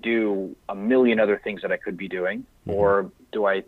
[0.00, 2.70] do a million other things that I could be doing, mm-hmm.
[2.72, 3.64] or do I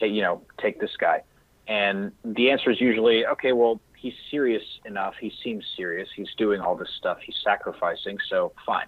[0.00, 1.22] take you know take this guy.
[1.68, 5.14] And the answer is usually okay well he's serious enough.
[5.20, 6.08] He seems serious.
[6.16, 7.18] He's doing all this stuff.
[7.24, 8.18] He's sacrificing.
[8.28, 8.86] So fine.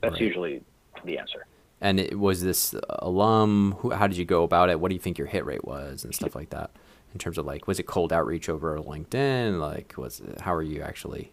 [0.00, 0.22] That's right.
[0.22, 0.62] usually
[1.04, 1.46] the answer.
[1.80, 3.76] And it, was this alum?
[3.80, 4.80] Who, how did you go about it?
[4.80, 6.70] What do you think your hit rate was and stuff like that?
[7.12, 9.60] In terms of like was it cold outreach over linkedin?
[9.60, 11.30] Like was it, how are you actually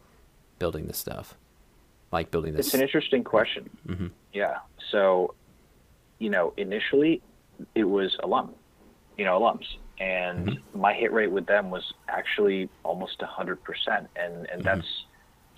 [0.60, 1.36] building this stuff?
[2.12, 3.70] Like building this it's an interesting question.
[3.88, 4.08] Mm-hmm.
[4.34, 4.58] yeah.
[4.92, 5.34] So
[6.20, 7.22] you know initially
[7.74, 8.54] it was alum
[9.18, 9.66] you know, alums.
[10.00, 10.80] And mm-hmm.
[10.80, 13.58] my hit rate with them was actually almost 100%.
[13.88, 14.62] And, and mm-hmm.
[14.64, 14.88] that's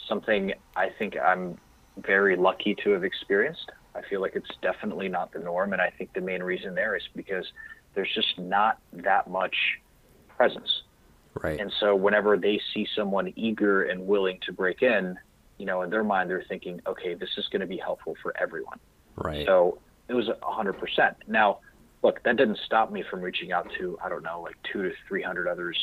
[0.07, 1.57] something I think I'm
[1.97, 3.71] very lucky to have experienced.
[3.95, 5.73] I feel like it's definitely not the norm.
[5.73, 7.45] And I think the main reason there is because
[7.95, 9.55] there's just not that much
[10.29, 10.83] presence.
[11.41, 11.59] Right.
[11.59, 15.17] And so whenever they see someone eager and willing to break in,
[15.57, 18.33] you know, in their mind, they're thinking, okay, this is going to be helpful for
[18.39, 18.79] everyone.
[19.15, 19.45] Right.
[19.45, 21.15] So it was 100%.
[21.27, 21.59] Now,
[22.07, 24.91] look, that didn't stop me from reaching out to I don't know like two to
[25.07, 25.77] three hundred others,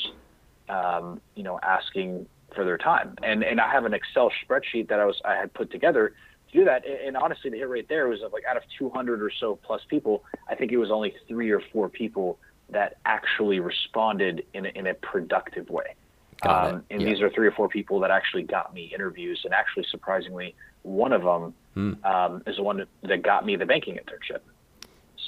[0.71, 3.15] um, you know, asking for their time.
[3.23, 6.15] And and I have an Excel spreadsheet that I was I had put together
[6.51, 6.85] to do that.
[6.87, 10.25] And, honestly, the hit rate there was like out of 200 or so plus people,
[10.49, 12.39] I think it was only three or four people
[12.71, 15.95] that actually responded in a, in a productive way.
[16.43, 17.09] Um, and yeah.
[17.09, 21.13] these are three or four people that actually got me interviews, and actually, surprisingly, one
[21.13, 22.05] of them hmm.
[22.05, 24.41] um, is the one that got me the banking internship.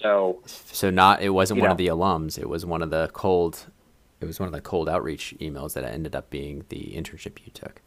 [0.01, 2.39] So so not it wasn't one know, of the alums.
[2.39, 3.67] It was one of the cold.
[4.21, 7.53] It was one of the cold outreach emails that ended up being the internship you
[7.53, 7.83] took.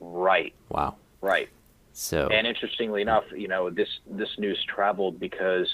[0.00, 0.54] Right.
[0.68, 0.96] Wow.
[1.20, 1.48] Right.
[1.92, 5.68] So and interestingly enough, you know this this news traveled because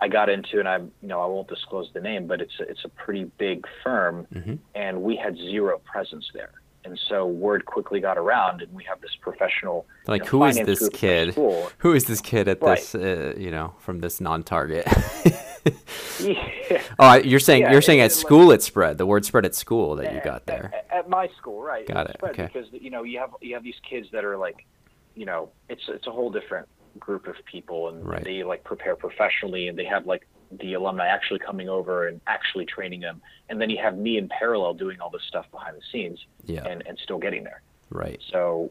[0.00, 2.64] I got into and I you know I won't disclose the name, but it's a,
[2.64, 4.54] it's a pretty big firm, mm-hmm.
[4.74, 9.00] and we had zero presence there and so word quickly got around, and we have
[9.00, 9.86] this professional.
[10.06, 11.34] Like, you know, who is this kid?
[11.34, 12.78] Who is this kid at right.
[12.78, 12.94] this?
[12.94, 14.86] Uh, you know, from this non-target.
[16.20, 16.82] yeah.
[16.98, 18.98] Oh, you're saying yeah, you're saying at school like, it spread.
[18.98, 20.72] The word spread at school that at, you got there.
[20.74, 21.86] At, at, my school, right?
[21.86, 22.16] Got it.
[22.22, 22.50] it okay.
[22.52, 24.66] Because you know you have you have these kids that are like,
[25.14, 26.68] you know, it's it's a whole different
[26.98, 28.24] group of people, and right.
[28.24, 30.26] they like prepare professionally, and they have like
[30.60, 33.20] the alumni actually coming over and actually training them.
[33.48, 36.64] And then you have me in parallel doing all this stuff behind the scenes yeah.
[36.66, 37.62] and, and still getting there.
[37.90, 38.20] Right.
[38.30, 38.70] So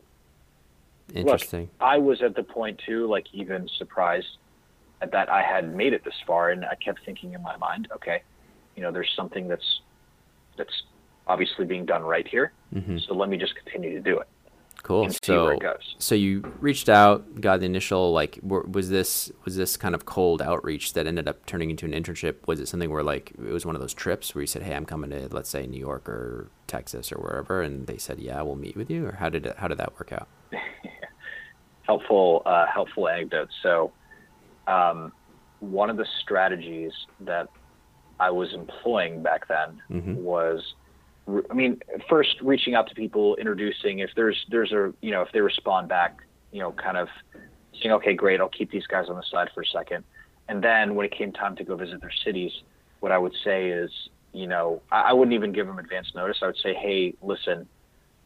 [1.14, 1.62] interesting.
[1.62, 4.38] Look, I was at the point too, like even surprised
[5.12, 6.52] that I had made it this far.
[6.52, 8.24] And I kept thinking in my mind, okay,
[8.76, 9.82] you know, there's something that's,
[10.58, 10.84] that's
[11.28, 12.52] obviously being done right here.
[12.74, 12.98] Mm-hmm.
[13.08, 14.28] So let me just continue to do it.
[14.84, 15.10] Cool.
[15.24, 15.60] so,
[16.00, 20.42] so you reached out, got the initial like, was this was this kind of cold
[20.42, 22.48] outreach that ended up turning into an internship?
[22.48, 24.74] Was it something where like it was one of those trips where you said, "Hey,
[24.74, 28.42] I'm coming to let's say New York or Texas or wherever," and they said, "Yeah,
[28.42, 30.28] we'll meet with you," or how did it, how did that work out?
[31.84, 33.50] helpful uh, helpful anecdote.
[33.62, 33.92] So,
[34.68, 35.12] um,
[35.60, 37.50] one of the strategies that
[38.20, 40.16] I was employing back then mm-hmm.
[40.16, 40.74] was
[41.28, 41.80] I mean,
[42.10, 44.00] first reaching out to people, introducing.
[44.00, 46.18] If there's there's a you know if they respond back,
[46.52, 47.08] you know, kind of
[47.82, 50.04] saying, okay, great, I'll keep these guys on the side for a second.
[50.48, 52.52] And then when it came time to go visit their cities,
[53.00, 53.90] what I would say is,
[54.34, 56.38] you know, I, I wouldn't even give them advance notice.
[56.42, 57.68] I would say, hey, listen,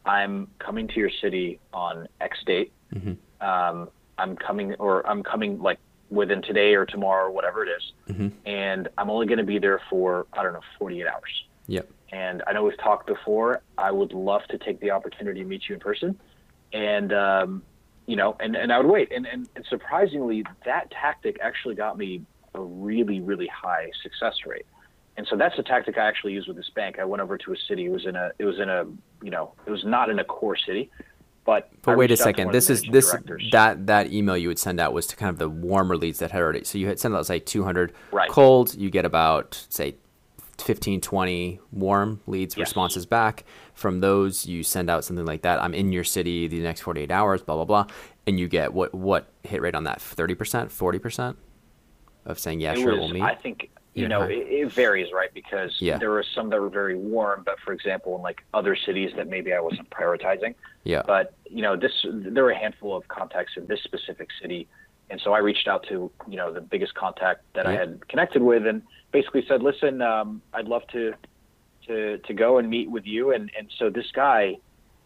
[0.06, 2.72] I'm coming to your city on X date.
[2.94, 3.46] Mm-hmm.
[3.46, 5.80] Um, I'm coming, or I'm coming like
[6.10, 8.16] within today or tomorrow, or whatever it is.
[8.16, 8.28] Mm-hmm.
[8.48, 11.46] and I'm only going to be there for I don't know 48 hours.
[11.68, 11.90] Yep.
[12.12, 13.62] And I know we've talked before.
[13.78, 16.20] I would love to take the opportunity to meet you in person.
[16.72, 17.64] And, um,
[18.06, 19.12] you know, and, and I would wait.
[19.12, 22.22] And, and, and surprisingly, that tactic actually got me
[22.54, 24.66] a really, really high success rate.
[25.18, 27.00] And so that's the tactic I actually used with this bank.
[27.00, 27.86] I went over to a city.
[27.86, 28.86] It was in a, it was in a,
[29.22, 30.92] you know, it was not in a core city,
[31.46, 31.70] but.
[31.82, 32.52] But wait a second.
[32.52, 33.48] This is this directors.
[33.52, 36.32] that that email you would send out was to kind of the warmer leads that
[36.32, 36.66] had already.
[36.66, 38.30] So you had sent out say 200 right.
[38.30, 38.76] cold.
[38.76, 39.96] You get about say
[40.58, 42.68] 15, 20 warm leads, yes.
[42.68, 43.44] responses back.
[43.74, 45.62] From those, you send out something like that.
[45.62, 47.88] I'm in your city the next 48 hours, blah, blah, blah.
[48.28, 50.00] And you get what, what hit rate on that?
[50.00, 51.36] 30%, 40%
[52.26, 53.22] of saying, yeah, it sure, was, we'll meet?
[53.22, 54.08] I think, you yeah.
[54.08, 55.34] know, it, it, varies, right?
[55.34, 55.98] Because yeah.
[55.98, 59.28] there were some that were very warm, but for example, in like other cities that
[59.28, 60.56] maybe I wasn't prioritizing.
[60.84, 61.04] Yeah.
[61.06, 64.68] But, you know, this, there were a handful of contacts in this specific city
[65.10, 67.72] and so I reached out to you know the biggest contact that yeah.
[67.72, 71.14] I had connected with, and basically said, "Listen, um, I'd love to
[71.88, 74.60] to to go and meet with you." And and so this guy, I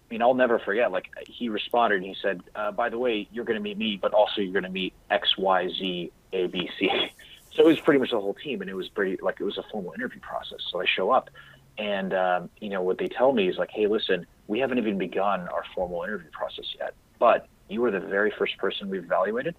[0.09, 0.91] mean, I'll never forget.
[0.91, 3.99] Like he responded, and he said, uh, "By the way, you're going to meet me,
[4.01, 6.89] but also you're going to meet X, Y, Z, A, B, C."
[7.51, 9.57] so it was pretty much the whole team, and it was pretty like it was
[9.57, 10.59] a formal interview process.
[10.71, 11.29] So I show up,
[11.77, 14.97] and um, you know what they tell me is like, "Hey, listen, we haven't even
[14.97, 19.55] begun our formal interview process yet, but you were the very first person we've evaluated."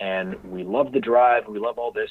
[0.00, 1.46] And we love the drive.
[1.48, 2.10] We love all this.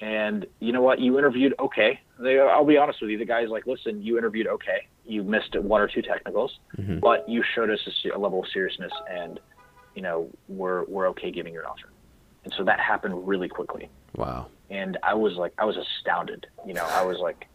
[0.00, 0.98] And you know what?
[0.98, 2.00] You interviewed okay.
[2.18, 3.18] They, I'll be honest with you.
[3.18, 4.88] The guy's like, listen, you interviewed okay.
[5.06, 6.98] You missed one or two technicals, mm-hmm.
[6.98, 9.38] but you showed us a, a, level of seriousness, and
[9.94, 11.90] you know we're we're okay giving you an offer.
[12.44, 13.88] And so that happened really quickly.
[14.16, 14.48] Wow.
[14.70, 16.46] And I was like, I was astounded.
[16.66, 17.46] You know, I was like,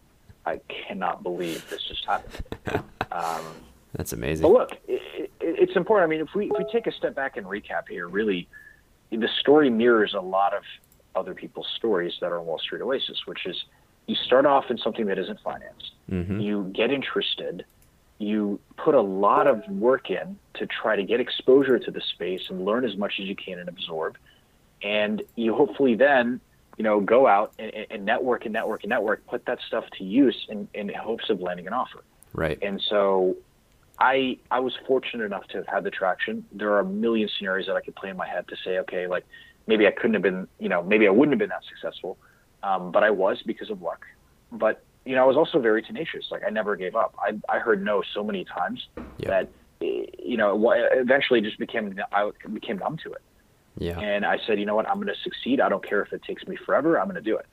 [0.46, 2.84] I cannot believe this just happened.
[3.12, 3.42] Um,
[3.94, 4.42] That's amazing.
[4.42, 6.08] But look, it, it, it's important.
[6.08, 8.48] I mean, if we if we take a step back and recap here, really
[9.10, 10.62] the story mirrors a lot of
[11.14, 13.64] other people's stories that are on Wall Street Oasis, which is
[14.06, 15.92] you start off in something that isn't financed.
[16.10, 16.40] Mm-hmm.
[16.40, 17.64] You get interested.
[18.18, 22.42] You put a lot of work in to try to get exposure to the space
[22.48, 24.16] and learn as much as you can and absorb.
[24.82, 26.40] And you hopefully then,
[26.76, 30.04] you know, go out and, and network and network and network, put that stuff to
[30.04, 32.02] use in, in hopes of landing an offer.
[32.32, 32.58] Right.
[32.62, 33.36] And so
[34.00, 36.44] I I was fortunate enough to have had the traction.
[36.52, 39.06] There are a million scenarios that I could play in my head to say, okay,
[39.06, 39.24] like
[39.66, 42.18] maybe I couldn't have been, you know, maybe I wouldn't have been that successful,
[42.62, 44.06] um, but I was because of luck.
[44.50, 46.26] But you know, I was also very tenacious.
[46.30, 47.14] Like I never gave up.
[47.18, 49.28] I I heard no so many times yeah.
[49.28, 49.48] that
[49.80, 53.22] you know eventually just became I became numb to it.
[53.78, 53.98] Yeah.
[53.98, 55.60] And I said, you know what, I'm going to succeed.
[55.60, 56.98] I don't care if it takes me forever.
[56.98, 57.46] I'm going to do it.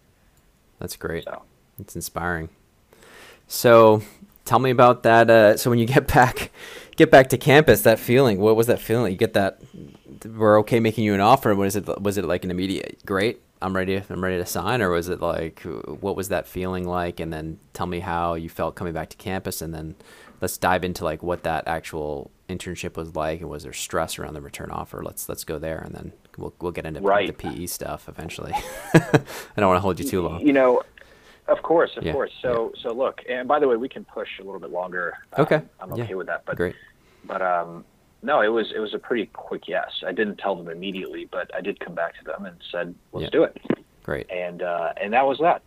[0.79, 1.23] That's great.
[1.23, 1.43] So.
[1.79, 2.49] It's inspiring.
[3.47, 4.01] So
[4.47, 5.29] tell me about that.
[5.29, 6.51] Uh, so when you get back,
[6.95, 8.39] get back to campus, that feeling.
[8.39, 9.11] What was that feeling?
[9.11, 9.61] You get that.
[10.25, 11.53] We're okay making you an offer.
[11.53, 13.41] Was it was it like an immediate great?
[13.61, 14.01] I'm ready.
[14.09, 17.19] I'm ready to sign, or was it like what was that feeling like?
[17.19, 19.95] And then tell me how you felt coming back to campus, and then
[20.41, 24.33] let's dive into like what that actual internship was like, and was there stress around
[24.33, 25.03] the return offer?
[25.03, 27.27] Let's let's go there, and then we'll we'll get into right.
[27.27, 28.53] the PE stuff eventually.
[28.93, 29.09] I
[29.57, 30.45] don't want to hold you too long.
[30.45, 30.83] You know,
[31.47, 32.31] of course, of yeah, course.
[32.41, 32.83] So, yeah.
[32.83, 35.13] so look, and by the way, we can push a little bit longer.
[35.37, 36.15] Okay, um, I'm okay yeah.
[36.15, 36.43] with that.
[36.45, 36.75] But great.
[37.25, 37.85] But um,
[38.21, 39.89] no, it was it was a pretty quick yes.
[40.05, 43.31] I didn't tell them immediately, but I did come back to them and said, "Let's
[43.31, 43.57] do it."
[44.03, 44.29] Great.
[44.31, 45.61] And uh, and that was that.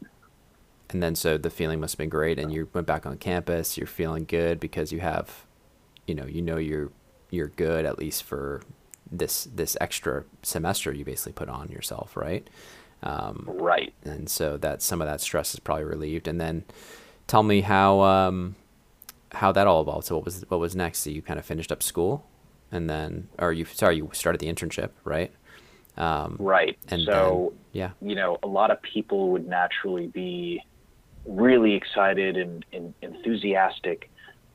[0.88, 3.76] And then, so the feeling must have been great, and you went back on campus.
[3.76, 5.46] You're feeling good because you have,
[6.06, 6.90] you know, you know you're
[7.30, 8.62] you're good at least for
[9.10, 12.48] this this extra semester you basically put on yourself, right?
[13.02, 13.94] Um, right.
[14.04, 16.28] And so that some of that stress is probably relieved.
[16.28, 16.64] And then
[17.26, 18.56] tell me how um,
[19.32, 20.06] how that all evolved.
[20.06, 21.00] So what was what was next?
[21.00, 22.26] So you kind of finished up school,
[22.70, 25.32] and then or you sorry you started the internship, right?
[25.96, 26.78] Um, right.
[26.88, 30.62] And so then, yeah, you know, a lot of people would naturally be
[31.26, 34.10] really excited and, and enthusiastic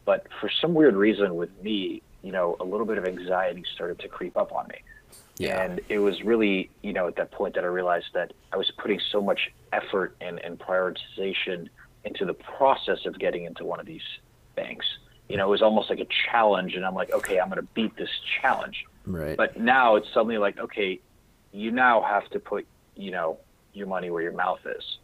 [0.06, 4.00] But for some weird reason with me, you know, a little bit of anxiety started
[4.00, 4.78] to creep up on me.
[5.38, 5.62] Yeah.
[5.62, 8.72] And it was really, you know, at that point that I realized that I was
[8.78, 11.68] putting so much effort and, and prioritization
[12.06, 14.04] into the process of getting into one of these
[14.56, 14.86] banks.
[15.28, 17.68] You know, it was almost like a challenge, and I'm like, okay, I'm going to
[17.74, 18.10] beat this
[18.42, 18.86] challenge.
[19.06, 19.36] Right.
[19.36, 21.00] But now it's suddenly like, okay,
[21.52, 23.40] you now have to put, you know,
[23.74, 24.98] your money where your mouth is.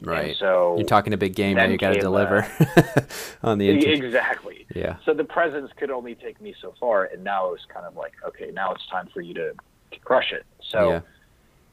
[0.00, 0.28] right.
[0.28, 1.64] And so You're talking a big game now.
[1.64, 3.06] You got to came, uh, deliver
[3.42, 4.66] on the intern- exactly.
[4.74, 4.96] Yeah.
[5.04, 7.96] So the presence could only take me so far, and now it was kind of
[7.96, 9.54] like, okay, now it's time for you to,
[9.94, 10.44] to crush it.
[10.60, 11.00] So, Yeah.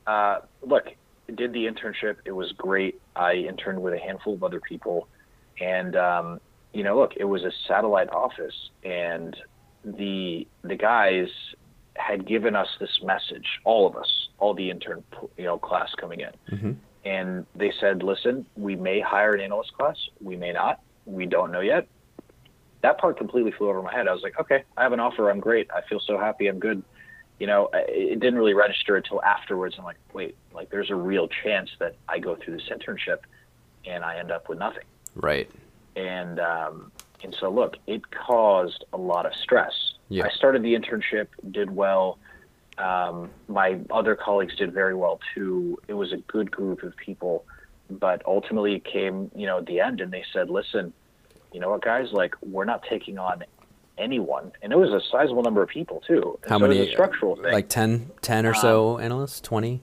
[0.07, 0.85] uh, look,
[1.35, 2.17] did the internship.
[2.25, 2.95] It was great.
[3.15, 5.07] I interned with a handful of other people,
[5.59, 6.41] and um,
[6.73, 9.35] you know, look, it was a satellite office, and
[9.83, 11.29] the the guys
[11.97, 15.03] had given us this message, all of us, all the intern,
[15.37, 16.75] you know, class coming in, Mhm.
[17.03, 21.51] and they said, listen, we may hire an analyst class, we may not, we don't
[21.51, 21.87] know yet.
[22.81, 24.07] That part completely flew over my head.
[24.07, 25.29] I was like, okay, I have an offer.
[25.29, 25.69] I'm great.
[25.71, 26.47] I feel so happy.
[26.47, 26.81] I'm good.
[27.41, 29.73] You know, it didn't really register until afterwards.
[29.79, 33.17] I'm like, wait, like there's a real chance that I go through this internship
[33.83, 34.83] and I end up with nothing
[35.15, 35.49] Right.
[35.95, 36.91] and um,
[37.23, 39.73] and so look, it caused a lot of stress.
[40.09, 40.25] Yeah.
[40.25, 42.19] I started the internship, did well.
[42.77, 45.79] Um, my other colleagues did very well too.
[45.87, 47.43] It was a good group of people,
[47.89, 50.93] but ultimately it came, you know, at the end, and they said, "Listen,
[51.51, 52.11] you know what, guys?
[52.11, 53.43] Like, we're not taking on
[54.01, 56.39] anyone." And it was a sizable number of people too.
[56.47, 56.91] How so many?
[56.91, 57.51] structural thing.
[57.51, 59.39] Like 10, 10 or so analysts?
[59.41, 59.81] 20?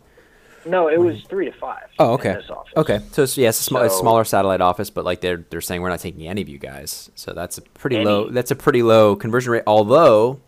[0.66, 1.84] no, it was three to five.
[1.98, 2.36] Oh, okay.
[2.76, 3.00] Okay.
[3.12, 5.80] So it's, yeah, it's a, sm- a smaller satellite office, but like they're they're saying
[5.82, 7.10] we're not taking any of you guys.
[7.14, 8.04] So that's a pretty Any.
[8.04, 8.28] low.
[8.30, 9.62] That's a pretty low conversion rate.
[9.66, 10.40] Although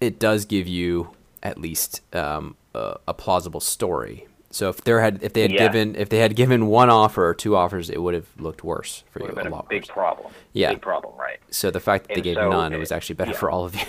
[0.00, 1.10] it does give you
[1.42, 4.26] at least um, a, a plausible story.
[4.52, 5.58] So if there had if they had Yeah.
[5.68, 9.04] given if they had given one offer or two offers, it would have looked worse
[9.10, 9.88] for Would you have a been a lot big worse.
[9.90, 10.32] problem.
[10.52, 10.70] Yeah.
[10.72, 11.38] Big problem, right?
[11.50, 13.36] So the fact that they gave so none, it was actually better yeah.
[13.38, 13.82] for all of you.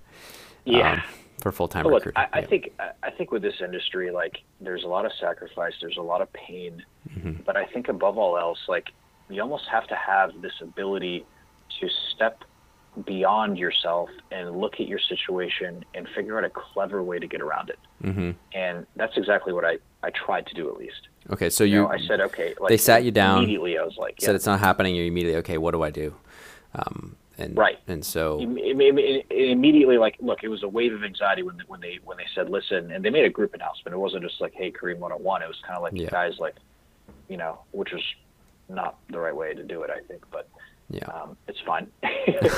[0.66, 0.94] Yeah.
[0.94, 1.02] um,
[1.42, 2.14] for full time recruiting.
[2.18, 2.46] I, I yeah.
[2.48, 6.02] think I- I think with this industry, like there's a lot of sacrifice, there's a
[6.02, 7.42] lot of pain, Mm-hmm.
[7.46, 8.90] but I think above all else, like
[9.30, 11.26] you almost have to have this ability
[11.80, 12.44] to step
[13.06, 17.42] beyond yourself and look at your situation and figure out a clever way to get
[17.42, 17.80] around it.
[18.04, 18.36] Mhm.
[18.54, 21.08] And that's exactly what I I tried to do at least.
[21.30, 22.56] Okay, so You you know, I said okay.
[22.60, 23.78] Like, they sat you down, immediately.
[23.78, 24.96] I was like, said it's not happening.
[24.96, 25.58] You're immediately okay.
[25.58, 26.16] What do I do?
[26.74, 27.80] Um, and Right.
[27.88, 31.44] and so Im- im- im- im- immediately like look it was a wave of anxiety
[31.44, 34.24] when when they when they said listen and they made a group announcement it wasn't
[34.24, 36.10] just like hey kareem 101 it was kind of like Yeah.
[36.10, 36.56] guys like
[37.30, 38.04] you know which was
[38.68, 40.50] not the right way to do it i think but
[40.90, 41.88] yeah, um, it's fine.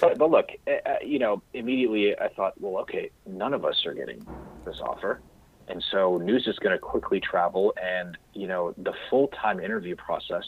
[0.00, 3.92] But, but look uh, you know immediately i thought well okay none of us are
[3.92, 4.26] getting
[4.64, 5.20] this offer.
[5.68, 10.44] And so news is going to quickly travel and you know the full-time interview process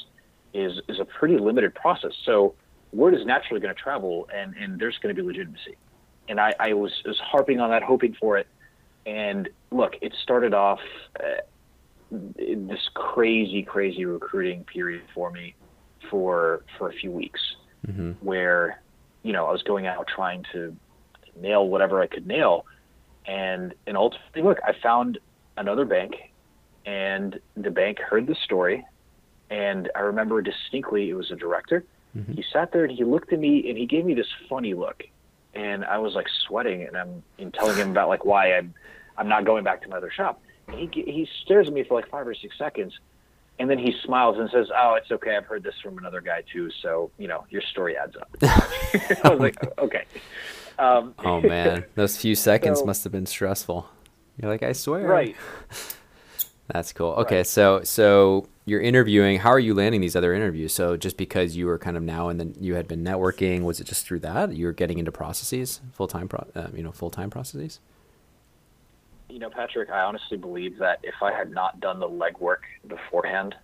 [0.53, 2.13] is is a pretty limited process.
[2.25, 2.55] So
[2.93, 5.77] word is naturally going to travel and and there's going to be legitimacy.
[6.29, 8.47] And i i was was harping on that hoping for it.
[9.07, 10.81] And look it started off
[11.21, 11.43] uh,
[12.11, 15.55] this crazy crazy recruiting period for me
[16.13, 17.41] for for a few weeks
[17.91, 18.81] hmm where
[19.25, 20.77] you know I was going out trying to
[21.41, 22.67] nail whatever I could nail,
[23.27, 25.19] and and ultimately, look, I found
[25.57, 26.13] another bank,
[26.87, 28.85] and the bank heard the story,
[29.51, 31.85] and I remember distinctly it was a director.
[32.17, 32.35] Mhm.
[32.37, 35.03] He sat there and he looked at me and he gave me this funny look,
[35.55, 38.75] and I was like sweating, and I'm and telling him about like why I'm
[39.17, 40.41] I'm not going back to my other shop.
[40.69, 40.87] And he
[41.19, 42.93] he stares at me for like five or six seconds,
[43.59, 45.37] and then he smiles and says, "Oh, it's okay.
[45.37, 46.71] I've heard this from another guy too.
[46.83, 50.05] So you know, your story adds up." I was like, "Okay."
[50.79, 53.87] Um, oh man, those few seconds So- must have been stressful.
[54.41, 55.07] You're like, I swear.
[55.07, 55.37] right.
[56.73, 57.11] That's cool.
[57.13, 57.47] Okay, Right.
[57.47, 59.39] so so you're interviewing.
[59.41, 60.73] How are you landing these other interviews?
[60.73, 63.81] So just because you were kind of now and then you had been networking, was
[63.81, 66.93] it just through that you were getting into processes, full time, pro, uh, you know,
[66.93, 67.81] full time processes?
[69.33, 73.55] You know, Patrick, I honestly believe that if I had not done the legwork beforehand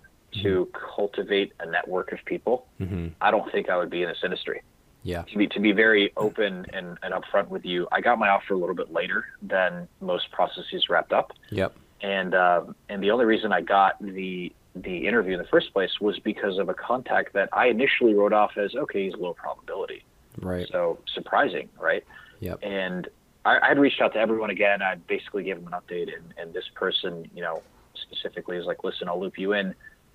[0.43, 3.09] to cultivate a network of people, Mm-hmm.
[3.21, 4.63] I don't think I would be in this industry.
[5.03, 5.23] Yeah.
[5.23, 8.55] to be to be very open and, and upfront with you, I got my offer
[8.55, 11.75] a little bit later than most processes wrapped up, Yep.
[12.03, 16.01] and um, and the only reason I got the the interview in the first place
[16.01, 20.05] was because of a contact that I initially wrote off as okay, he's low probability,
[20.41, 20.69] Right.
[20.71, 22.05] so surprising, right?
[22.41, 22.59] Yep.
[22.63, 23.09] And
[23.45, 24.83] I, had reached out to everyone again.
[24.83, 27.63] I basically gave them an update, and, and this person, you know,
[27.95, 29.75] specifically is like, listen, I'll loop you in.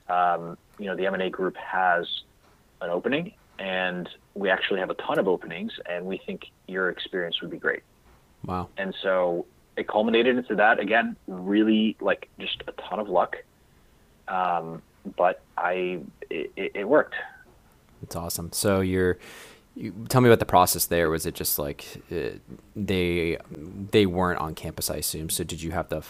[0.09, 2.07] Um, you know, the M and A group has
[2.81, 7.41] an opening, and we actually have a ton of openings, and we think your experience
[7.41, 7.83] would be great.
[8.45, 8.69] Wow.
[8.77, 9.45] And so
[9.77, 11.15] it culminated into that again.
[11.27, 13.37] Really, like just a ton of luck.
[14.27, 14.81] Um,
[15.17, 15.99] but I,
[16.29, 17.15] it, it it worked.
[18.01, 18.51] It's awesome.
[18.51, 19.17] So you're,
[19.75, 21.09] you, tell me about the process there.
[21.09, 22.37] Was it just like uh,
[22.75, 23.37] they
[23.91, 24.89] they weren't on campus?
[24.89, 25.29] I assume.
[25.29, 26.03] So did you have to?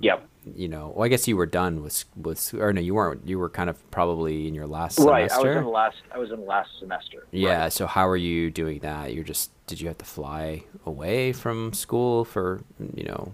[0.00, 0.28] Yep.
[0.54, 3.26] You know, well, I guess you were done with with, or no, you weren't.
[3.26, 5.30] You were kind of probably in your last right.
[5.30, 5.48] semester.
[5.48, 5.96] I was in the last.
[6.12, 7.26] I was in the last semester.
[7.30, 7.62] Yeah.
[7.62, 7.72] Right.
[7.72, 9.14] So how are you doing that?
[9.14, 12.62] You're just did you have to fly away from school for
[12.94, 13.32] you know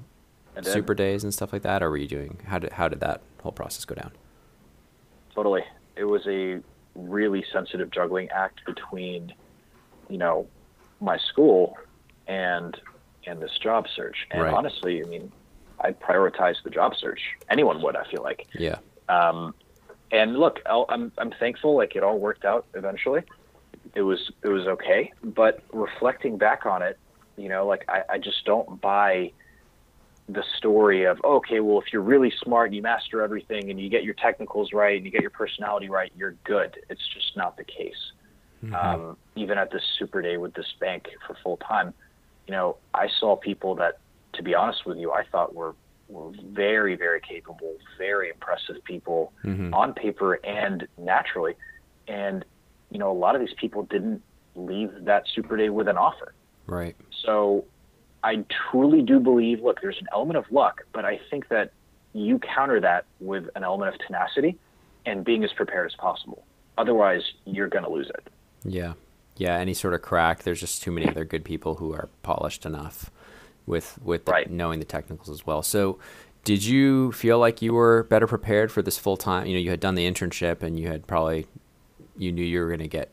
[0.63, 3.21] super days and stuff like that, or were you doing how did how did that
[3.43, 4.13] whole process go down?
[5.35, 5.65] Totally.
[5.97, 6.61] It was a
[6.95, 9.33] really sensitive juggling act between,
[10.13, 10.47] you know,
[11.01, 11.75] my school
[12.29, 12.79] and
[13.27, 14.27] and this job search.
[14.31, 14.53] And Right.
[14.53, 15.33] honestly, I mean,
[15.81, 17.21] I prioritize the job search.
[17.51, 18.47] Anyone would, I feel like.
[18.55, 18.79] Yeah.
[19.09, 19.55] Um,
[20.11, 21.75] and look, I'll, I'm I'm thankful.
[21.77, 23.23] Like it all worked out eventually.
[23.95, 25.13] It was it was okay.
[25.25, 26.99] But reflecting back on it,
[27.39, 29.33] you know, like I, I just don't buy
[30.29, 33.89] the story of okay, well, if you're really smart and you master everything and you
[33.89, 36.77] get your technicals right and you get your personality right, you're good.
[36.91, 38.13] It's just not the case.
[38.73, 41.93] Um, even at this super day with this bank for full time,
[42.47, 43.99] you know, I saw people that,
[44.35, 45.75] to be honest with you, I thought were
[46.09, 49.73] were very, very capable, very impressive people Mhm.
[49.73, 51.55] on paper and naturally.
[52.07, 52.45] And,
[52.91, 54.23] you know, a lot of these people didn't
[54.55, 56.35] leave that super day with an offer.
[56.67, 56.95] Right.
[57.25, 57.65] So
[58.23, 61.73] I truly do believe, look, there's an element of luck, but I think that
[62.13, 64.59] you counter that with an element of tenacity
[65.07, 66.45] and being as prepared as possible.
[66.77, 68.29] Otherwise, you're going to lose it.
[68.65, 68.95] Yeah.
[69.37, 70.43] Yeah, any sort of crack.
[70.43, 73.11] There's just too many other good people who are polished enough
[73.67, 75.63] with with the- knowing the technicals as well.
[75.63, 75.99] So,
[76.45, 79.47] did you feel like you were better prepared for this full time?
[79.47, 81.47] You know, you had done the internship and you had probably
[82.17, 83.11] you knew you were going to get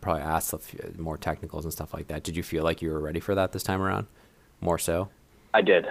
[0.00, 0.54] probably asked
[0.98, 2.22] more technicals and stuff like that.
[2.22, 4.06] Did you feel like you were ready for that this time around?
[4.60, 5.08] More so?
[5.52, 5.86] I did.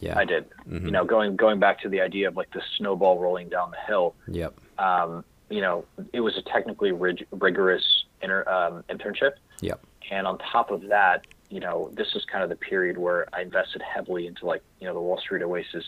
[0.00, 0.16] Yeah.
[0.18, 0.46] I did.
[0.70, 3.76] You know, going going back to the idea of like the snowball rolling down the
[3.86, 4.14] hill.
[4.28, 4.54] Yep.
[4.78, 9.80] Um, you know, it was a technically rig- rigorous inter- um, internship, Yep.
[10.10, 13.42] and on top of that, you know, this is kind of the period where I
[13.42, 15.84] invested heavily into like you know the Wall Street Oasis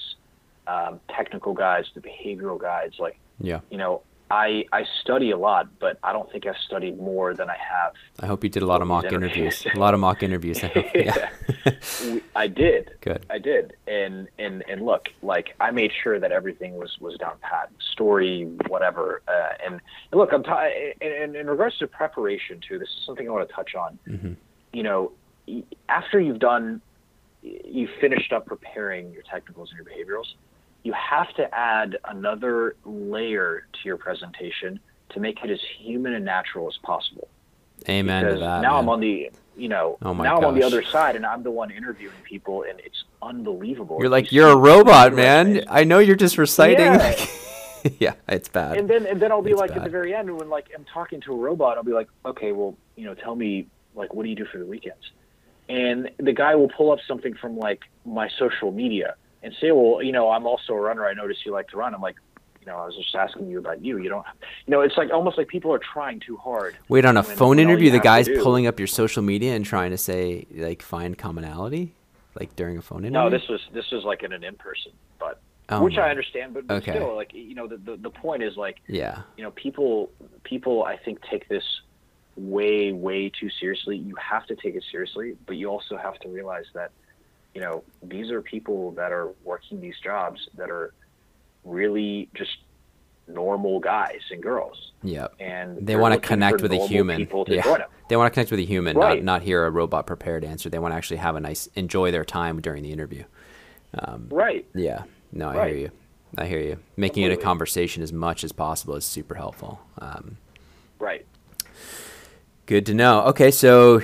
[0.66, 2.96] um, technical guides, the behavioral guides.
[2.98, 3.60] Like, Yeah.
[3.70, 7.50] you know, I I study a lot, but I don't think I've studied more than
[7.50, 9.36] I have I hope you did a lot of mock interviews.
[9.62, 9.66] interviews.
[9.74, 10.62] a lot of mock interviews.
[10.62, 10.86] I hope.
[10.94, 11.30] Yeah.
[12.36, 12.92] I did.
[13.00, 13.26] Good.
[13.28, 13.74] I did.
[13.86, 18.44] And and and look, like I made sure that everything was was down pat, story,
[18.68, 19.22] whatever.
[19.26, 19.80] Uh, and,
[20.12, 22.78] and look, I'm t- in, in regards to preparation too.
[22.78, 23.98] This is something I want to touch on.
[24.08, 24.36] Mhm.
[24.72, 25.12] You know,
[25.88, 26.80] after you've done,
[27.42, 30.34] you finished up preparing your technicals and your behaviorals,
[30.82, 36.24] you have to add another layer to your presentation to make it as human and
[36.24, 37.28] natural as possible
[37.88, 38.62] Amen to that.
[38.62, 41.24] now I'm on the you know Oh my now I'm on the other side and
[41.26, 43.98] I'm the one interviewing people and it's unbelievable.
[44.00, 45.46] You're like you're a robot, man.
[45.48, 45.66] resumes.
[45.68, 46.86] I know you're just reciting.
[46.86, 46.96] Yeah.
[46.96, 47.30] like-
[47.98, 48.76] yeah, it's bad.
[48.76, 50.84] And then and then I'll be It's like at the very end when like I'm
[50.84, 54.24] talking to a robot, I'll be like, okay, well you know tell me like what
[54.24, 55.10] do you do for the weekends?
[55.68, 60.02] And the guy will pull up something from like my social media and say, well
[60.02, 61.06] you know I'm also a runner.
[61.06, 61.94] I notice you like to run.
[61.94, 62.16] I'm like.
[62.62, 63.96] You know, I was just asking you about you.
[63.96, 64.26] You don't,
[64.66, 66.76] you know, it's like almost like people are trying too hard.
[66.90, 69.92] Wait, on a when- phone interview, the guy's pulling up your social media and trying
[69.92, 71.94] to say like find commonality,
[72.38, 73.12] like during a phone interview.
[73.18, 76.10] No, this was this was like in an in person, but Oh which my- I
[76.10, 76.92] understand, but, but Okay.
[76.92, 80.10] still, like you know, the, the the point is like Yeah, you know, people
[80.44, 81.64] people I think take this
[82.36, 83.96] way way too seriously.
[83.96, 86.90] You have to take it seriously, but you also have to realize that
[87.54, 90.92] you know these are people that are working these jobs that are
[91.64, 92.58] really just
[93.28, 95.34] normal guys and girls, yep.
[95.38, 97.26] and They want to connect with a human.
[97.26, 97.84] To Yeah.
[98.08, 99.22] They want to connect with a human, Right.
[99.22, 100.68] not not hear a robot prepared answer.
[100.68, 103.24] They want to actually have a nice, enjoy their time during the interview.
[103.94, 104.66] Um, Right.
[104.74, 105.68] yeah, no, I Right.
[105.70, 105.90] hear you.
[106.38, 106.78] I hear you.
[106.96, 109.80] Making it a conversation as much as possible is super helpful.
[109.98, 110.36] Um,
[110.98, 111.24] Right.
[112.66, 113.22] Good to know.
[113.26, 114.02] Okay, so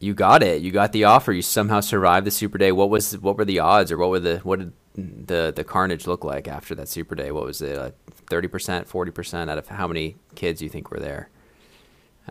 [0.00, 0.62] you got it.
[0.62, 1.32] You got the offer.
[1.32, 2.72] You somehow survived the super day.
[2.72, 4.72] What was what were the odds, or what were the what did
[5.26, 7.30] the the carnage look like after that super day?
[7.32, 7.94] What was it?
[8.28, 11.28] Thirty percent, forty percent out of how many kids you think were there?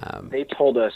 [0.01, 0.93] Um, They told us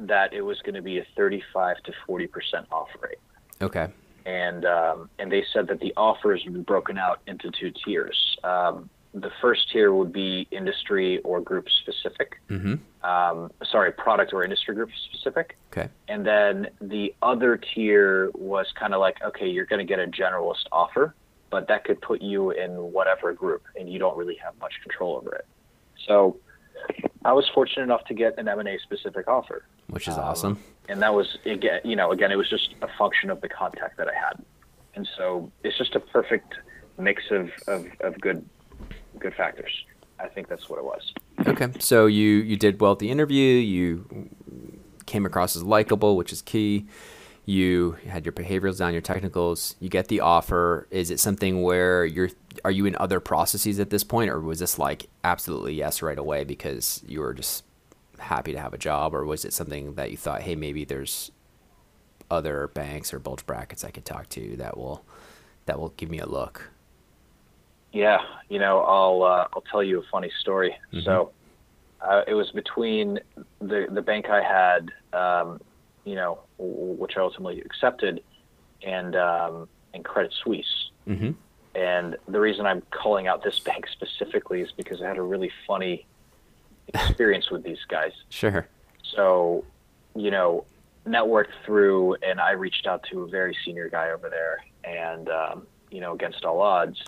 [0.00, 3.18] that it was going to be a 35 to 40 percent off rate.
[3.62, 3.88] okay.
[4.26, 8.36] and um, and they said that the offers would be broken out into two tiers.
[8.44, 12.40] Um, the first tier would be industry or group specific.
[12.50, 12.74] Mm-hmm.
[13.04, 15.56] Um, sorry, product or industry group specific.
[15.72, 15.88] Okay.
[16.08, 20.06] And then the other tier was kind of like, okay, you're going to get a
[20.06, 21.14] generalist offer,
[21.50, 25.16] but that could put you in whatever group, and you don't really have much control
[25.16, 25.46] over it.
[26.06, 26.38] So
[27.26, 30.58] I was fortunate enough to get an M&A specific offer Which is Um, awesome.
[30.88, 33.96] and that was again you know again it was just a function of the contact
[33.96, 34.42] that i had
[34.94, 36.54] and so it's just a perfect
[36.98, 38.44] mix of, of, of good
[39.18, 39.72] good factors
[40.18, 41.12] i think that's what it was
[41.46, 43.56] okay, so you you did well at the interview.
[43.58, 44.30] You
[45.06, 46.86] came across as likable, which is key.
[47.46, 49.76] You had your behaviorals down, your technicals.
[49.78, 50.86] You get the offer.
[50.90, 52.30] Is it something where you're
[52.64, 56.18] are you in other processes at this point, or was this like absolutely yes right
[56.18, 57.64] away because you were just
[58.18, 61.30] happy to have a job, or was it something that you thought, hey, maybe there's
[62.30, 65.04] other banks or bulge brackets I could talk to that will
[65.66, 66.70] that will give me a look?
[67.94, 68.18] Yeah,
[68.48, 70.76] you know, I'll uh, I'll tell you a funny story.
[70.92, 71.04] Mm-hmm.
[71.04, 71.30] So
[72.00, 73.20] uh, it was between
[73.60, 75.60] the the bank I had, um,
[76.04, 78.20] you know, which I ultimately accepted,
[78.82, 80.90] and um, and Credit Suisse.
[81.06, 81.30] Mm-hmm.
[81.76, 85.52] And the reason I'm calling out this bank specifically is because I had a really
[85.64, 86.04] funny
[86.88, 88.12] experience with these guys.
[88.28, 88.66] Sure.
[89.14, 89.64] So,
[90.16, 90.64] you know,
[91.06, 95.66] networked through, and I reached out to a very senior guy over there, and um,
[95.92, 97.00] you know, against all odds,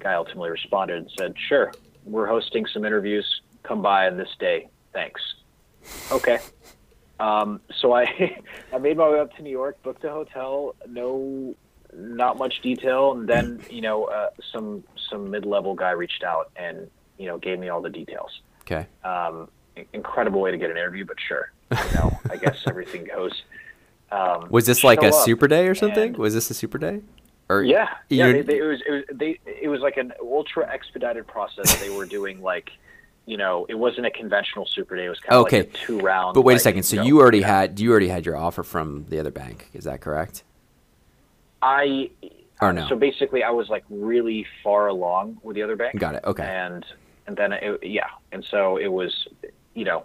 [0.00, 1.72] guy ultimately responded and said, "Sure,
[2.04, 3.42] we're hosting some interviews.
[3.62, 4.68] Come by on this day.
[4.92, 5.20] Thanks."
[6.10, 6.38] Okay.
[7.18, 8.38] Um, so I
[8.72, 11.54] I made my way up to New York, booked a hotel, no,
[11.94, 16.50] not much detail, and then you know uh, some some mid level guy reached out
[16.56, 18.40] and you know gave me all the details.
[18.62, 18.86] Okay.
[19.04, 19.48] Um,
[19.92, 23.32] incredible way to get an interview, but sure, you know, I guess everything goes.
[24.10, 26.14] Um, was this like a super day or something?
[26.14, 27.00] Was this a super day?
[27.48, 28.32] Or yeah, yeah.
[28.32, 31.78] They, they, it was it was they it was like an ultra expedited process.
[31.80, 32.70] they were doing like,
[33.24, 35.04] you know, it wasn't a conventional super day.
[35.04, 35.60] It was kind of okay.
[35.60, 36.34] like two rounds.
[36.34, 36.82] But wait like, a second.
[36.82, 39.70] So you already had you already had your offer from the other bank.
[39.74, 40.42] Is that correct?
[41.62, 42.10] I
[42.60, 42.88] or no.
[42.88, 45.98] So basically, I was like really far along with the other bank.
[46.00, 46.24] Got it.
[46.24, 46.44] Okay.
[46.44, 46.84] And
[47.28, 49.28] and then it, yeah, and so it was,
[49.74, 50.04] you know,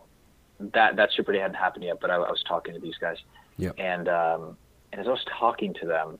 [0.59, 3.17] that that super day hadn't happened yet, but I, I was talking to these guys.
[3.57, 3.71] Yeah.
[3.77, 4.57] And um,
[4.91, 6.19] and as I was talking to them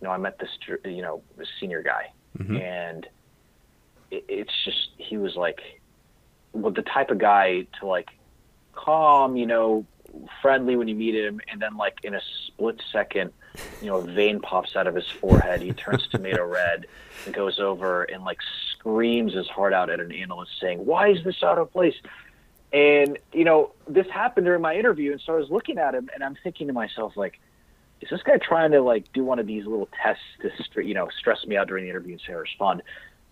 [0.00, 0.50] you know, I met this,
[0.84, 2.56] you know, this senior guy, mm-hmm.
[2.56, 3.06] and
[4.10, 5.60] it, it's just he was like,
[6.52, 8.08] well, the type of guy to like
[8.72, 9.86] calm, you know,
[10.40, 13.32] friendly when you meet him, and then like in a split second,
[13.80, 15.60] you know, a vein pops out of his forehead.
[15.62, 16.86] He turns tomato red
[17.26, 18.38] and goes over and like
[18.72, 21.96] screams his heart out at an analyst, saying, "Why is this out of place?"
[22.72, 26.08] And you know, this happened during my interview, and so I was looking at him,
[26.14, 27.40] and I'm thinking to myself, like
[28.00, 30.22] is this guy trying to like do one of these little tests
[30.74, 32.82] to you know stress me out during the interview and say I respond?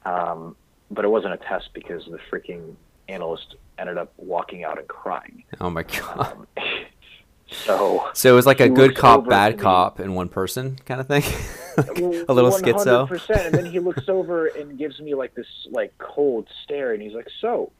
[0.04, 0.56] Um,
[0.90, 2.74] but it wasn't a test because the freaking
[3.08, 5.44] analyst ended up walking out and crying.
[5.60, 6.32] Oh my god.
[6.32, 6.46] Um,
[7.46, 11.08] so so it was like a good cop, bad cop in one person kind of
[11.08, 11.22] thing,
[11.78, 13.46] a little 100%, schizo.
[13.46, 17.14] and then he looks over and gives me like this like cold stare, and he's
[17.14, 17.72] like, "So,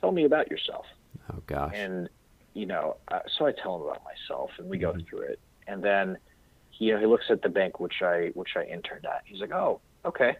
[0.00, 0.86] tell me about yourself."
[1.32, 1.72] Oh gosh.
[1.74, 2.08] And
[2.54, 4.98] you know, uh, so I tell him about myself, and we mm-hmm.
[4.98, 6.18] go through it, and then
[6.76, 9.22] he, you know, he looks at the bank which I which I interned at.
[9.24, 10.36] He's like, "Oh, okay."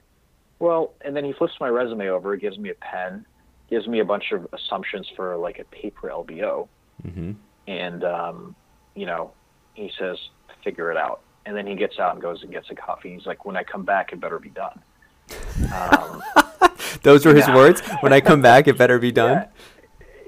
[0.58, 3.26] Well, and then he flips my resume over, gives me a pen,
[3.68, 6.68] gives me a bunch of assumptions for like a paper LBO,
[7.06, 7.32] mm-hmm.
[7.66, 8.56] and um,
[8.94, 9.32] you know,
[9.74, 10.18] he says,
[10.64, 13.14] "Figure it out." And then he gets out and goes and gets a coffee.
[13.14, 14.82] He's like, "When I come back, it better be done."
[15.72, 16.22] Um,
[17.02, 17.54] Those were his yeah.
[17.54, 17.80] words.
[18.00, 19.46] When I come back, it better be done.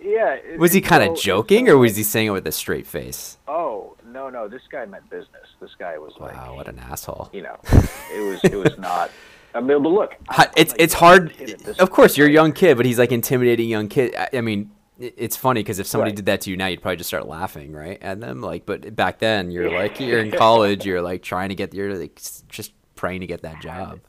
[0.03, 0.39] Yeah.
[0.41, 2.53] yeah was he kind of so, joking, so, or was he saying it with a
[2.53, 3.39] straight face?
[3.47, 5.47] Oh, no, no, this guy meant business.
[5.61, 7.31] This guy was like, wow, what an asshole.
[7.33, 7.57] You know,
[8.13, 9.11] it was it was not.
[9.55, 10.15] I mean, but look,
[10.57, 11.33] it's like it's hard.
[11.79, 14.15] Of course, you're a young kid, but he's like intimidating young kid.
[14.33, 16.17] I mean, it's funny because if somebody right.
[16.17, 18.03] did that to you now, you'd probably just start laughing, right?
[18.03, 21.55] At them, like, but back then, you're like, you're in college, you're like trying to
[21.55, 24.01] get, you're like just praying to get that job.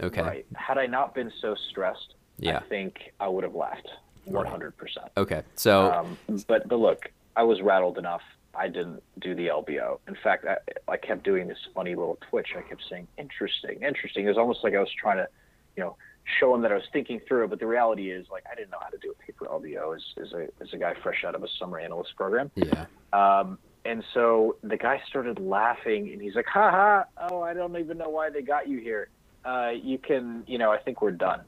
[0.00, 0.22] Okay.
[0.22, 0.46] Right.
[0.56, 2.56] Had I not been so stressed, yeah.
[2.56, 3.88] I think I would have left
[4.28, 4.72] 100%.
[5.16, 5.42] Okay.
[5.54, 8.22] So, um, but but look, I was rattled enough
[8.56, 9.98] I didn't do the LBO.
[10.08, 10.56] In fact, I,
[10.90, 12.48] I kept doing this funny little twitch.
[12.56, 14.24] I kept saying, interesting, interesting.
[14.24, 15.28] It was almost like I was trying to,
[15.76, 15.96] you know,
[16.38, 17.50] show him that I was thinking through it.
[17.50, 20.02] But the reality is, like, I didn't know how to do a paper LBO as,
[20.22, 22.50] as, a, as a guy fresh out of a summer analyst program.
[22.54, 22.86] Yeah.
[23.12, 27.76] Um, and so the guy started laughing and he's like, ha ha, oh, I don't
[27.76, 29.08] even know why they got you here.
[29.44, 31.42] Uh, you can, you know, I think we're done.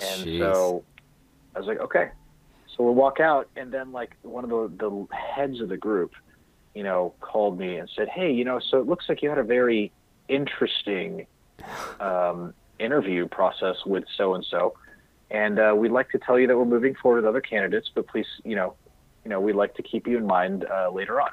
[0.00, 0.38] And Jeez.
[0.40, 0.84] so
[1.54, 2.10] I was like, okay.
[2.78, 6.12] So we'll walk out, and then like one of the the heads of the group,
[6.74, 9.38] you know, called me and said, "Hey, you know, so it looks like you had
[9.38, 9.90] a very
[10.28, 11.26] interesting
[11.98, 14.74] um, interview process with so and so,
[15.28, 18.06] and uh, we'd like to tell you that we're moving forward with other candidates, but
[18.06, 18.74] please, you know,
[19.24, 21.30] you know, we'd like to keep you in mind uh, later on."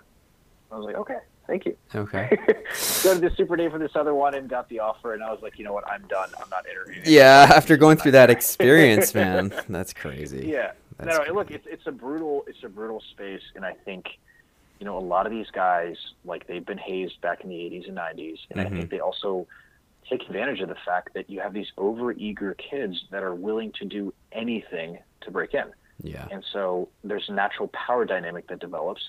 [0.71, 1.77] I was like, "Okay." Thank you.
[1.93, 2.27] Okay.
[3.03, 5.31] Go to the super day for this other one and got the offer, and I
[5.31, 6.29] was like, you know what, I'm done.
[6.41, 7.03] I'm not interviewing.
[7.05, 10.47] Yeah, after going through that experience, man, that's crazy.
[10.47, 10.71] Yeah.
[10.97, 14.05] That's no, no, look, it's it's a brutal it's a brutal space, and I think,
[14.79, 17.87] you know, a lot of these guys like they've been hazed back in the 80s
[17.87, 18.59] and 90s, and mm-hmm.
[18.59, 18.89] I think mm-hmm.
[18.89, 19.47] they also
[20.09, 23.85] take advantage of the fact that you have these overeager kids that are willing to
[23.85, 25.65] do anything to break in.
[26.01, 26.27] Yeah.
[26.31, 29.01] And so there's a natural power dynamic that develops.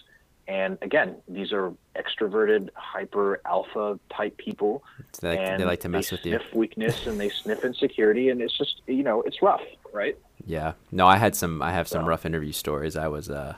[0.49, 4.85] And again, these are extroverted, hyper alpha type people.
[5.13, 6.33] So they, and they like to mess with you.
[6.39, 10.17] sniff weakness and they sniff insecurity, and it's just you know it's rough, right?
[10.47, 10.75] Yeah.
[10.93, 11.63] No, I had some.
[11.63, 12.97] I have some So- rough interview stories.
[12.97, 13.29] I was.
[13.31, 13.57] uh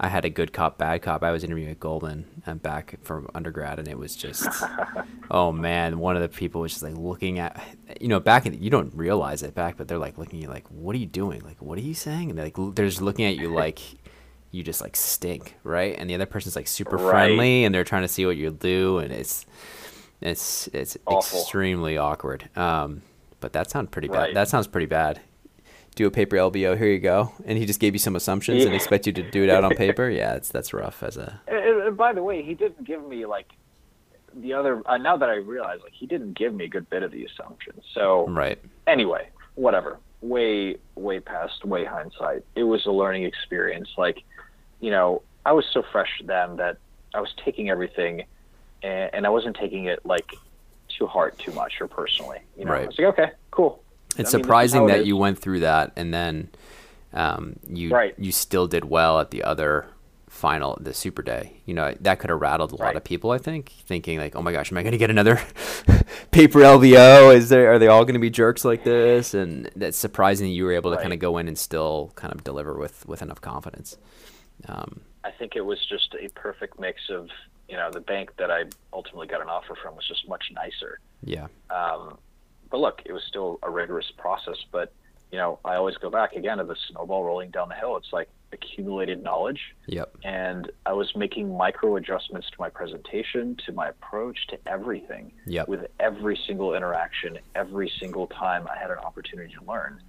[0.00, 1.22] I had a good cop, bad cop.
[1.22, 4.44] I was interviewing at Goldman and back from undergrad, and it was just,
[5.30, 7.62] oh man, one of the people was just like looking at,
[8.00, 10.48] you know, back in, you don't realize it back, but they're like looking at you
[10.48, 11.42] like, what are you doing?
[11.42, 12.28] Like, what are you saying?
[12.28, 13.78] And they're like, they're just looking at you like
[14.54, 15.94] you just like stink, right?
[15.98, 17.10] And the other person's like super Right.
[17.10, 19.44] friendly, and they're trying to see what you do, and it's,
[20.20, 21.40] it's, it's Awful.
[21.40, 22.48] extremely awkward.
[22.56, 23.02] Um,
[23.40, 24.16] but that sounds pretty bad.
[24.18, 24.34] Right.
[24.34, 25.20] That sounds pretty bad
[25.96, 26.76] do a paper LBO.
[26.76, 27.32] Here you go.
[27.44, 29.70] And he just gave you some assumptions and expect you to do it out on
[29.76, 30.10] paper.
[30.10, 31.40] Yeah, it's that's rough as a.
[31.46, 33.46] And, and- and by the way, he didn't give me like
[34.34, 34.82] the other.
[34.86, 37.24] Uh, now that I realize, like he didn't give me a good bit of the
[37.24, 37.84] assumptions.
[37.94, 38.58] So Right.
[38.88, 39.98] anyway, whatever.
[40.20, 42.42] Way, way past, way hindsight.
[42.56, 43.90] It was a learning experience.
[43.96, 44.24] Like,
[44.84, 46.76] you know, I was so fresh then that
[47.14, 48.14] I was taking everything,
[48.82, 50.28] and, and I wasn't taking it like
[50.98, 52.38] too hard, too much, or personally.
[52.58, 52.84] You know, Right.
[52.84, 53.72] I was like, okay, cool.
[54.18, 55.06] It's I mean, surprising it that is.
[55.08, 56.50] you went through that and then
[57.14, 58.14] um, you Right.
[58.18, 59.86] you still did well at the other
[60.28, 61.44] final, the Super Day.
[61.66, 62.96] You know that could have rattled a lot Right.
[62.96, 63.30] of people.
[63.30, 65.40] I think thinking like, oh my gosh, am I going to get another
[66.30, 67.34] paper LBO?
[67.34, 69.34] Is there are they all going to be jerks like this?
[69.34, 71.02] And that's surprising that you were able to Right.
[71.02, 73.96] kind of go in and still kind of deliver with with enough confidence.
[74.68, 77.28] Um, I think it was just a perfect mix of,
[77.68, 80.98] you know, the bank that I ultimately got an offer from was just much nicer.
[81.22, 81.46] yeah.
[81.70, 82.18] Um,
[82.70, 84.56] but look, it was still a rigorous process.
[84.72, 84.92] But
[85.30, 87.96] you know, I always go back again to the snowball rolling down the hill.
[87.96, 90.16] It's like accumulated knowledge, Yep.
[90.22, 95.32] and I was making micro adjustments to my presentation, to my approach, to everything.
[95.46, 95.66] Yep.
[95.68, 100.00] With every single interaction, every single time I had an opportunity to learn.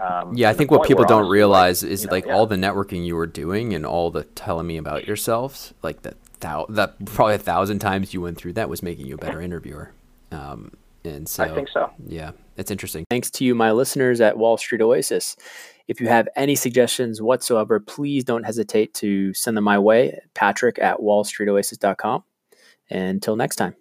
[0.00, 2.34] Um, Yeah, I think what people don't realize like, is you know, like yeah.
[2.34, 6.16] all the networking you were doing and all the telling me about yourselves, like that
[6.40, 9.40] thou- that probably a thousand times you went through that was making you a better
[9.40, 9.92] interviewer.
[10.32, 10.72] Um,
[11.04, 11.90] and so I think so.
[12.06, 13.04] Yeah, it's interesting.
[13.10, 15.36] Thanks to you, my listeners at Wall Street Oasis.
[15.88, 20.78] If you have any suggestions whatsoever, please don't hesitate to send them my way, patrick
[20.78, 22.22] at wallstreetoasis.com.
[22.90, 23.74] Until next time.